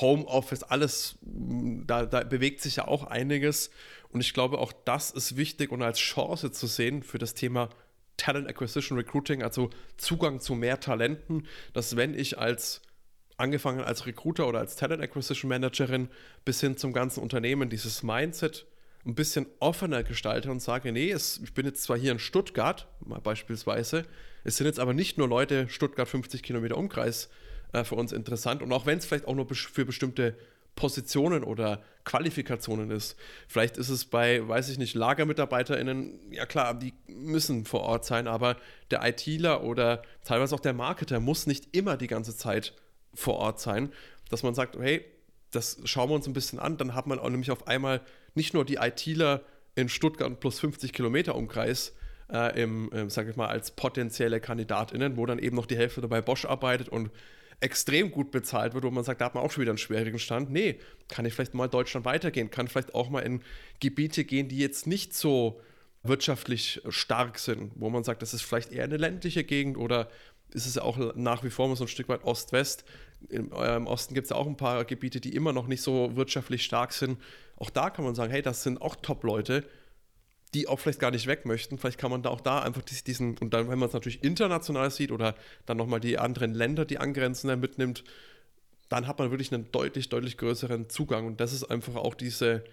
[0.00, 3.70] Homeoffice, alles, da, da, bewegt sich ja auch einiges.
[4.10, 7.70] Und ich glaube, auch das ist wichtig und als Chance zu sehen für das Thema
[8.16, 12.82] Talent Acquisition Recruiting, also Zugang zu mehr Talenten, dass wenn ich als
[13.36, 16.08] angefangen als Recruiter oder als Talent Acquisition Managerin
[16.44, 18.66] bis hin zum ganzen Unternehmen dieses Mindset
[19.06, 22.86] ein bisschen offener gestalte und sage, nee, es, ich bin jetzt zwar hier in Stuttgart,
[23.00, 24.04] mal beispielsweise,
[24.44, 27.28] es sind jetzt aber nicht nur Leute, Stuttgart 50 Kilometer Umkreis
[27.72, 30.36] äh, für uns interessant und auch wenn es vielleicht auch nur für bestimmte
[30.78, 33.16] Positionen oder Qualifikationen ist.
[33.48, 38.28] Vielleicht ist es bei, weiß ich nicht, LagermitarbeiterInnen, ja klar, die müssen vor Ort sein,
[38.28, 38.56] aber
[38.92, 42.74] der ITler oder teilweise auch der Marketer muss nicht immer die ganze Zeit
[43.12, 43.92] vor Ort sein,
[44.30, 45.04] dass man sagt, hey,
[45.50, 48.00] das schauen wir uns ein bisschen an, dann hat man auch nämlich auf einmal
[48.38, 49.42] nicht nur die ITler
[49.74, 51.94] in Stuttgart plus 50 Kilometer Umkreis,
[52.32, 56.00] äh, im, äh, sag ich mal, als potenzielle KandidatInnen, wo dann eben noch die Hälfte
[56.00, 57.10] dabei Bosch arbeitet und
[57.60, 60.18] extrem gut bezahlt wird, wo man sagt, da hat man auch schon wieder einen schwierigen
[60.18, 60.50] Stand.
[60.50, 60.78] Nee,
[61.08, 63.42] kann ich vielleicht mal Deutschland weitergehen, kann vielleicht auch mal in
[63.80, 65.60] Gebiete gehen, die jetzt nicht so
[66.04, 70.08] wirtschaftlich stark sind, wo man sagt, das ist vielleicht eher eine ländliche Gegend oder
[70.54, 72.84] ist es ja auch nach wie vor so ein Stück weit Ost-West.
[73.28, 76.16] Im, im Osten gibt es ja auch ein paar Gebiete, die immer noch nicht so
[76.16, 77.18] wirtschaftlich stark sind.
[77.56, 79.64] Auch da kann man sagen, hey, das sind auch Top-Leute
[80.54, 81.78] die auch vielleicht gar nicht weg möchten.
[81.78, 84.90] Vielleicht kann man da auch da einfach diesen, und dann, wenn man es natürlich international
[84.90, 85.34] sieht oder
[85.66, 88.04] dann nochmal die anderen Länder, die angrenzen, mitnimmt,
[88.88, 91.26] dann hat man wirklich einen deutlich, deutlich größeren Zugang.
[91.26, 92.64] Und das ist einfach auch diese,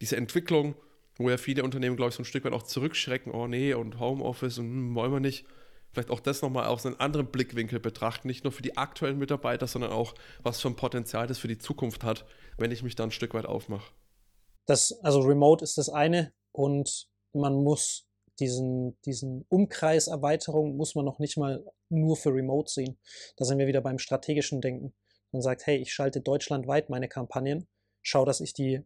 [0.00, 0.74] diese Entwicklung,
[1.16, 4.00] wo ja viele Unternehmen, glaube ich, so ein Stück weit auch zurückschrecken, oh nee, und
[4.00, 5.44] Homeoffice und hm, wollen wir nicht.
[5.92, 9.66] Vielleicht auch das nochmal aus einem anderen Blickwinkel betrachten, nicht nur für die aktuellen Mitarbeiter,
[9.66, 12.26] sondern auch, was für ein Potenzial das für die Zukunft hat,
[12.58, 13.92] wenn ich mich da ein Stück weit aufmache.
[14.66, 18.06] Das, also Remote ist das eine und man muss
[18.38, 22.98] diesen, diesen Umkreiserweiterung muss man noch nicht mal nur für Remote sehen.
[23.36, 24.94] Da sind wir wieder beim strategischen Denken.
[25.32, 27.68] Man sagt, hey, ich schalte deutschlandweit meine Kampagnen,
[28.02, 28.82] schaue, dass ich die,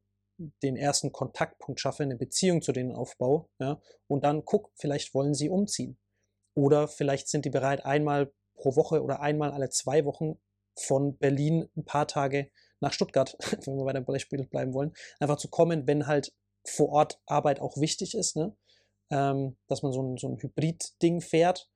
[0.63, 5.35] den ersten Kontaktpunkt schaffe, eine Beziehung zu denen aufbaue, ja, und dann guck, vielleicht wollen
[5.35, 5.97] sie umziehen.
[6.55, 10.39] Oder vielleicht sind die bereit, einmal pro Woche oder einmal alle zwei Wochen
[10.77, 12.51] von Berlin ein paar Tage
[12.81, 16.33] nach Stuttgart, wenn wir bei dem Beispiel bleiben wollen, einfach zu kommen, wenn halt
[16.67, 18.57] vor Ort Arbeit auch wichtig ist, ne?
[19.11, 21.69] ähm, dass man so ein, so ein Hybrid-Ding fährt,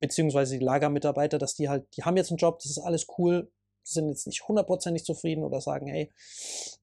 [0.00, 3.50] beziehungsweise die Lagermitarbeiter, dass die halt, die haben jetzt einen Job, das ist alles cool,
[3.82, 6.12] sind jetzt nicht hundertprozentig zufrieden oder sagen, hey,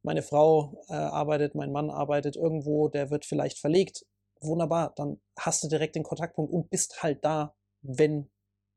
[0.03, 4.05] meine Frau äh, arbeitet, mein Mann arbeitet irgendwo, der wird vielleicht verlegt.
[4.43, 8.29] Wunderbar, dann hast du direkt den Kontaktpunkt und bist halt da, wenn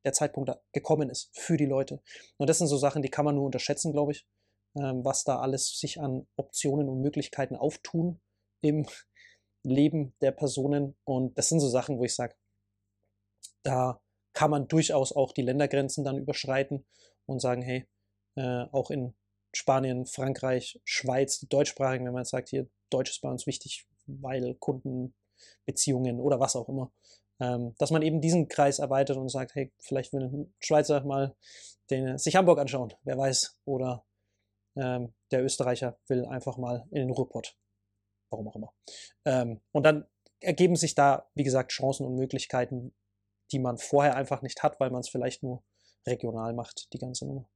[0.04, 2.00] der Zeitpunkt gekommen ist für die Leute.
[2.36, 4.26] Und das sind so Sachen, die kann man nur unterschätzen, glaube ich,
[4.76, 8.20] ähm, was da alles sich an Optionen und Möglichkeiten auftun
[8.60, 8.86] im
[9.64, 10.96] Leben der Personen.
[11.04, 12.36] Und das sind so Sachen, wo ich sage,
[13.64, 14.00] da
[14.32, 16.86] kann man durchaus auch die Ländergrenzen dann überschreiten
[17.26, 17.88] und sagen, hey,
[18.36, 19.14] äh, auch in
[19.52, 24.54] Spanien, Frankreich, Schweiz, die deutschsprachigen, wenn man sagt, hier Deutsch ist bei uns wichtig, weil
[25.64, 26.93] Kundenbeziehungen oder was auch immer,
[27.41, 31.34] ähm, dass man eben diesen Kreis erweitert und sagt, hey, vielleicht will ein Schweizer mal
[31.91, 34.05] den, sich Hamburg anschauen, wer weiß, oder
[34.76, 37.57] ähm, der Österreicher will einfach mal in den Ruhrpott
[38.30, 38.72] warum auch immer.
[39.24, 40.07] Ähm, und dann
[40.41, 42.95] ergeben sich da, wie gesagt, Chancen und Möglichkeiten,
[43.53, 45.62] die man vorher einfach nicht hat, weil man es vielleicht nur
[46.07, 47.49] regional macht, die ganze Nummer.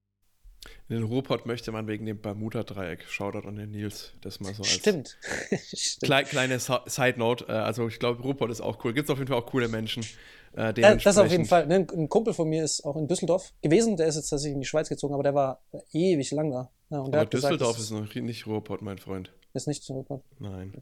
[0.89, 4.63] In den Ruhrpott möchte man wegen dem Bermuda-Dreieck, Shoutout an den Nils, das mal so
[4.63, 5.19] als Stimmt.
[6.03, 9.29] Klei kleine Side-Note, äh, also ich glaube, Ruhrpott ist auch cool, gibt es auf jeden
[9.29, 10.05] Fall auch coole Menschen.
[10.53, 11.87] Äh, das auf jeden Fall, ne?
[11.91, 14.67] ein Kumpel von mir ist auch in Düsseldorf gewesen, der ist jetzt tatsächlich in die
[14.67, 16.71] Schweiz gezogen, aber der war ewig lang da.
[16.91, 19.33] Ja, aber Düsseldorf gesagt, ist noch nicht Ruhrpott, mein Freund.
[19.55, 20.23] Ist nicht Ruhrpott?
[20.39, 20.75] Nein.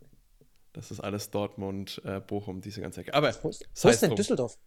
[0.72, 3.14] Das ist alles Dortmund, äh, Bochum, diese ganze Ecke.
[3.14, 4.58] Aber wo ist, wo ist denn Düsseldorf?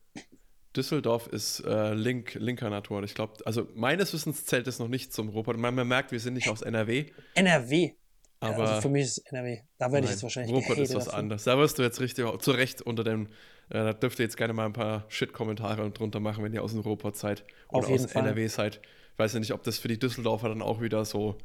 [0.76, 3.04] Düsseldorf ist äh, link, linker Natur.
[3.04, 5.58] Ich glaube, also meines Wissens zählt es noch nicht zum Ruhrpott.
[5.58, 7.08] Man, man merkt, wir sind nicht aus NRW.
[7.36, 7.92] NRW?
[8.40, 9.60] Aber also für mich ist NRW.
[9.78, 11.44] Da werde ich jetzt wahrscheinlich Ruhrpott ist was anderes.
[11.44, 13.28] Da wirst du jetzt richtig zu Recht unter dem.
[13.70, 16.72] Äh, da dürft ihr jetzt gerne mal ein paar Shit-Kommentare drunter machen, wenn ihr aus
[16.72, 18.24] dem Ruhrpott seid oder aus Fall.
[18.24, 18.82] NRW seid.
[19.14, 21.38] Ich weiß ja nicht, ob das für die Düsseldorfer dann auch wieder so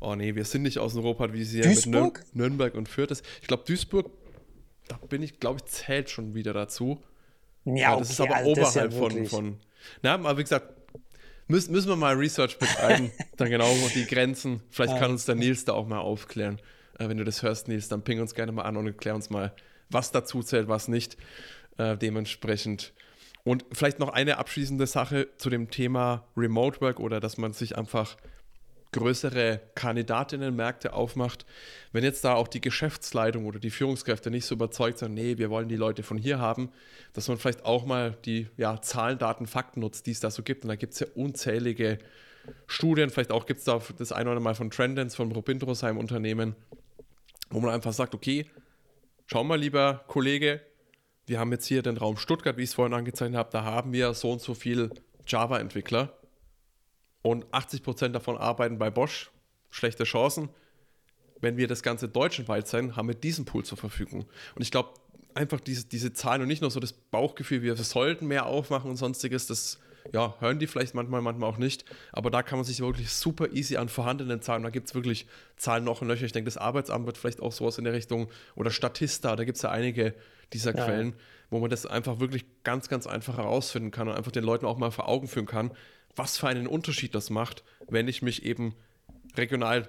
[0.00, 2.18] oh nee, wir sind nicht aus dem Ruhrpott, wie sie Duisburg?
[2.18, 3.24] mit Nürnberg und Fürth ist.
[3.40, 4.10] Ich glaube, Duisburg,
[4.88, 7.02] da bin ich, glaube ich, zählt schon wieder dazu.
[7.64, 9.60] Ja, ja das okay, ist aber also oberhalb ja von, von.
[10.02, 10.72] Na, aber wie gesagt,
[11.48, 14.62] müssen, müssen wir mal Research betreiben, dann genau die Grenzen.
[14.70, 16.60] Vielleicht kann uns der Nils da auch mal aufklären.
[16.98, 19.30] Äh, wenn du das hörst, Nils, dann ping uns gerne mal an und erklär uns
[19.30, 19.52] mal,
[19.90, 21.16] was dazu zählt, was nicht.
[21.78, 22.92] Äh, dementsprechend.
[23.44, 27.78] Und vielleicht noch eine abschließende Sache zu dem Thema Remote Work oder dass man sich
[27.78, 28.16] einfach
[28.92, 31.44] größere Kandidatinnenmärkte aufmacht,
[31.92, 35.50] wenn jetzt da auch die Geschäftsleitung oder die Führungskräfte nicht so überzeugt sind, nee, wir
[35.50, 36.70] wollen die Leute von hier haben,
[37.12, 40.42] dass man vielleicht auch mal die ja, Zahlen, Daten, Fakten nutzt, die es da so
[40.42, 40.64] gibt.
[40.64, 41.98] Und da gibt es ja unzählige
[42.66, 45.98] Studien, vielleicht auch gibt es da das eine oder andere Mal von Trendens, von Robindrosheim
[45.98, 46.56] Unternehmen,
[47.50, 48.46] wo man einfach sagt, okay,
[49.26, 50.60] schau mal, lieber Kollege,
[51.26, 53.92] wir haben jetzt hier den Raum Stuttgart, wie ich es vorhin angezeichnet habe, da haben
[53.92, 54.90] wir so und so viel
[55.26, 56.18] Java-Entwickler
[57.22, 59.30] und 80% davon arbeiten bei Bosch.
[59.70, 60.48] Schlechte Chancen.
[61.40, 64.22] wenn wir das Ganze deutschlandweit sein, haben wir diesen Pool zur Verfügung.
[64.56, 64.90] Und ich glaube,
[65.34, 68.96] einfach diese, diese Zahlen und nicht nur so das Bauchgefühl, wir sollten mehr aufmachen und
[68.96, 69.78] sonstiges, das
[70.12, 71.84] ja, hören die vielleicht manchmal, manchmal auch nicht.
[72.12, 75.26] Aber da kann man sich wirklich super easy an vorhandenen Zahlen, da gibt es wirklich
[75.56, 76.24] Zahlen noch und Löcher.
[76.24, 79.56] Ich denke, das Arbeitsamt wird vielleicht auch sowas in der Richtung oder Statista, da gibt
[79.56, 80.14] es ja einige
[80.52, 80.84] dieser ja.
[80.84, 81.14] Quellen,
[81.50, 84.78] wo man das einfach wirklich ganz, ganz einfach herausfinden kann und einfach den Leuten auch
[84.78, 85.70] mal vor Augen führen kann,
[86.18, 88.74] was für einen Unterschied das macht, wenn ich mich eben
[89.36, 89.88] regional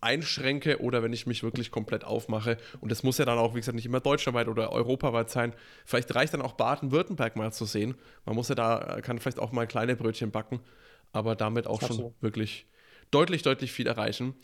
[0.00, 2.56] einschränke oder wenn ich mich wirklich komplett aufmache.
[2.80, 5.54] Und das muss ja dann auch, wie gesagt, nicht immer deutschlandweit oder europaweit sein.
[5.84, 7.94] Vielleicht reicht dann auch Baden-Württemberg mal zu sehen.
[8.24, 10.60] Man muss ja da, kann vielleicht auch mal kleine Brötchen backen,
[11.12, 12.66] aber damit auch schon wirklich
[13.10, 14.34] deutlich, deutlich viel erreichen.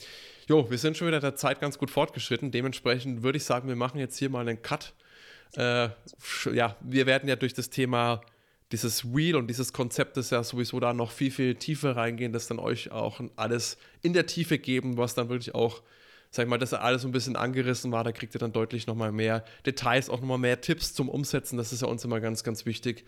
[0.48, 2.50] Jo, wir sind schon wieder der Zeit ganz gut fortgeschritten.
[2.50, 4.94] Dementsprechend würde ich sagen, wir machen jetzt hier mal einen Cut.
[5.56, 5.88] Äh,
[6.52, 8.20] ja, wir werden ja durch das Thema
[8.74, 12.48] dieses Wheel und dieses Konzept ist ja sowieso da noch viel, viel tiefer reingehen, das
[12.48, 15.80] dann euch auch alles in der Tiefe geben, was dann wirklich auch,
[16.32, 18.88] sag ich mal, dass alles so ein bisschen angerissen war, da kriegt ihr dann deutlich
[18.88, 22.42] nochmal mehr Details, auch nochmal mehr Tipps zum Umsetzen, das ist ja uns immer ganz,
[22.42, 23.04] ganz wichtig.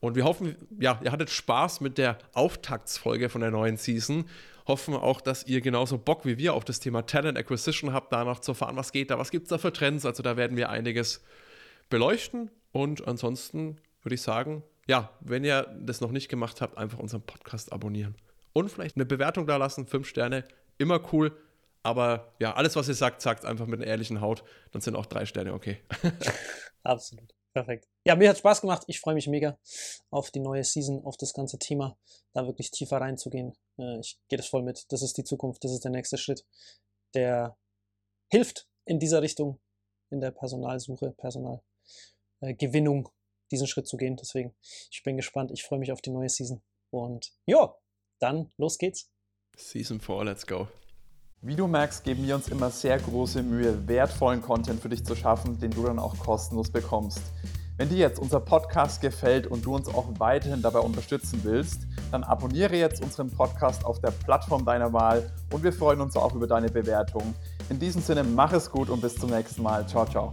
[0.00, 4.24] Und wir hoffen, ja, ihr hattet Spaß mit der Auftaktsfolge von der neuen Season.
[4.66, 8.40] Hoffen auch, dass ihr genauso Bock wie wir auf das Thema Talent Acquisition habt, danach
[8.40, 10.04] zu erfahren, was geht da, was gibt es da für Trends.
[10.04, 11.22] Also da werden wir einiges
[11.88, 12.50] beleuchten.
[12.72, 17.22] Und ansonsten würde ich sagen, ja, wenn ihr das noch nicht gemacht habt, einfach unseren
[17.22, 18.16] Podcast abonnieren.
[18.52, 20.44] Und vielleicht eine Bewertung da lassen, fünf Sterne,
[20.78, 21.36] immer cool.
[21.82, 24.44] Aber ja, alles, was ihr sagt, sagt einfach mit einer ehrlichen Haut.
[24.72, 25.82] Dann sind auch drei Sterne okay.
[26.82, 27.34] Absolut.
[27.54, 27.86] Perfekt.
[28.04, 28.82] Ja, mir hat Spaß gemacht.
[28.88, 29.56] Ich freue mich mega
[30.10, 31.96] auf die neue Season, auf das ganze Thema,
[32.32, 33.52] da wirklich tiefer reinzugehen.
[33.78, 34.90] Äh, ich gehe das voll mit.
[34.90, 36.44] Das ist die Zukunft, das ist der nächste Schritt,
[37.14, 37.56] der
[38.28, 39.60] hilft in dieser Richtung,
[40.10, 43.08] in der Personalsuche, Personalgewinnung
[43.54, 44.16] diesen Schritt zu gehen.
[44.16, 44.54] Deswegen,
[44.90, 45.50] ich bin gespannt.
[45.52, 46.62] Ich freue mich auf die neue Season.
[46.90, 47.74] Und ja,
[48.20, 49.10] dann los geht's.
[49.56, 50.68] Season 4, let's go.
[51.40, 55.14] Wie du merkst, geben wir uns immer sehr große Mühe, wertvollen Content für dich zu
[55.14, 57.20] schaffen, den du dann auch kostenlos bekommst.
[57.76, 61.82] Wenn dir jetzt unser Podcast gefällt und du uns auch weiterhin dabei unterstützen willst,
[62.12, 66.34] dann abonniere jetzt unseren Podcast auf der Plattform deiner Wahl und wir freuen uns auch
[66.34, 67.34] über deine Bewertung.
[67.68, 69.86] In diesem Sinne, mach es gut und bis zum nächsten Mal.
[69.88, 70.30] Ciao, ciao.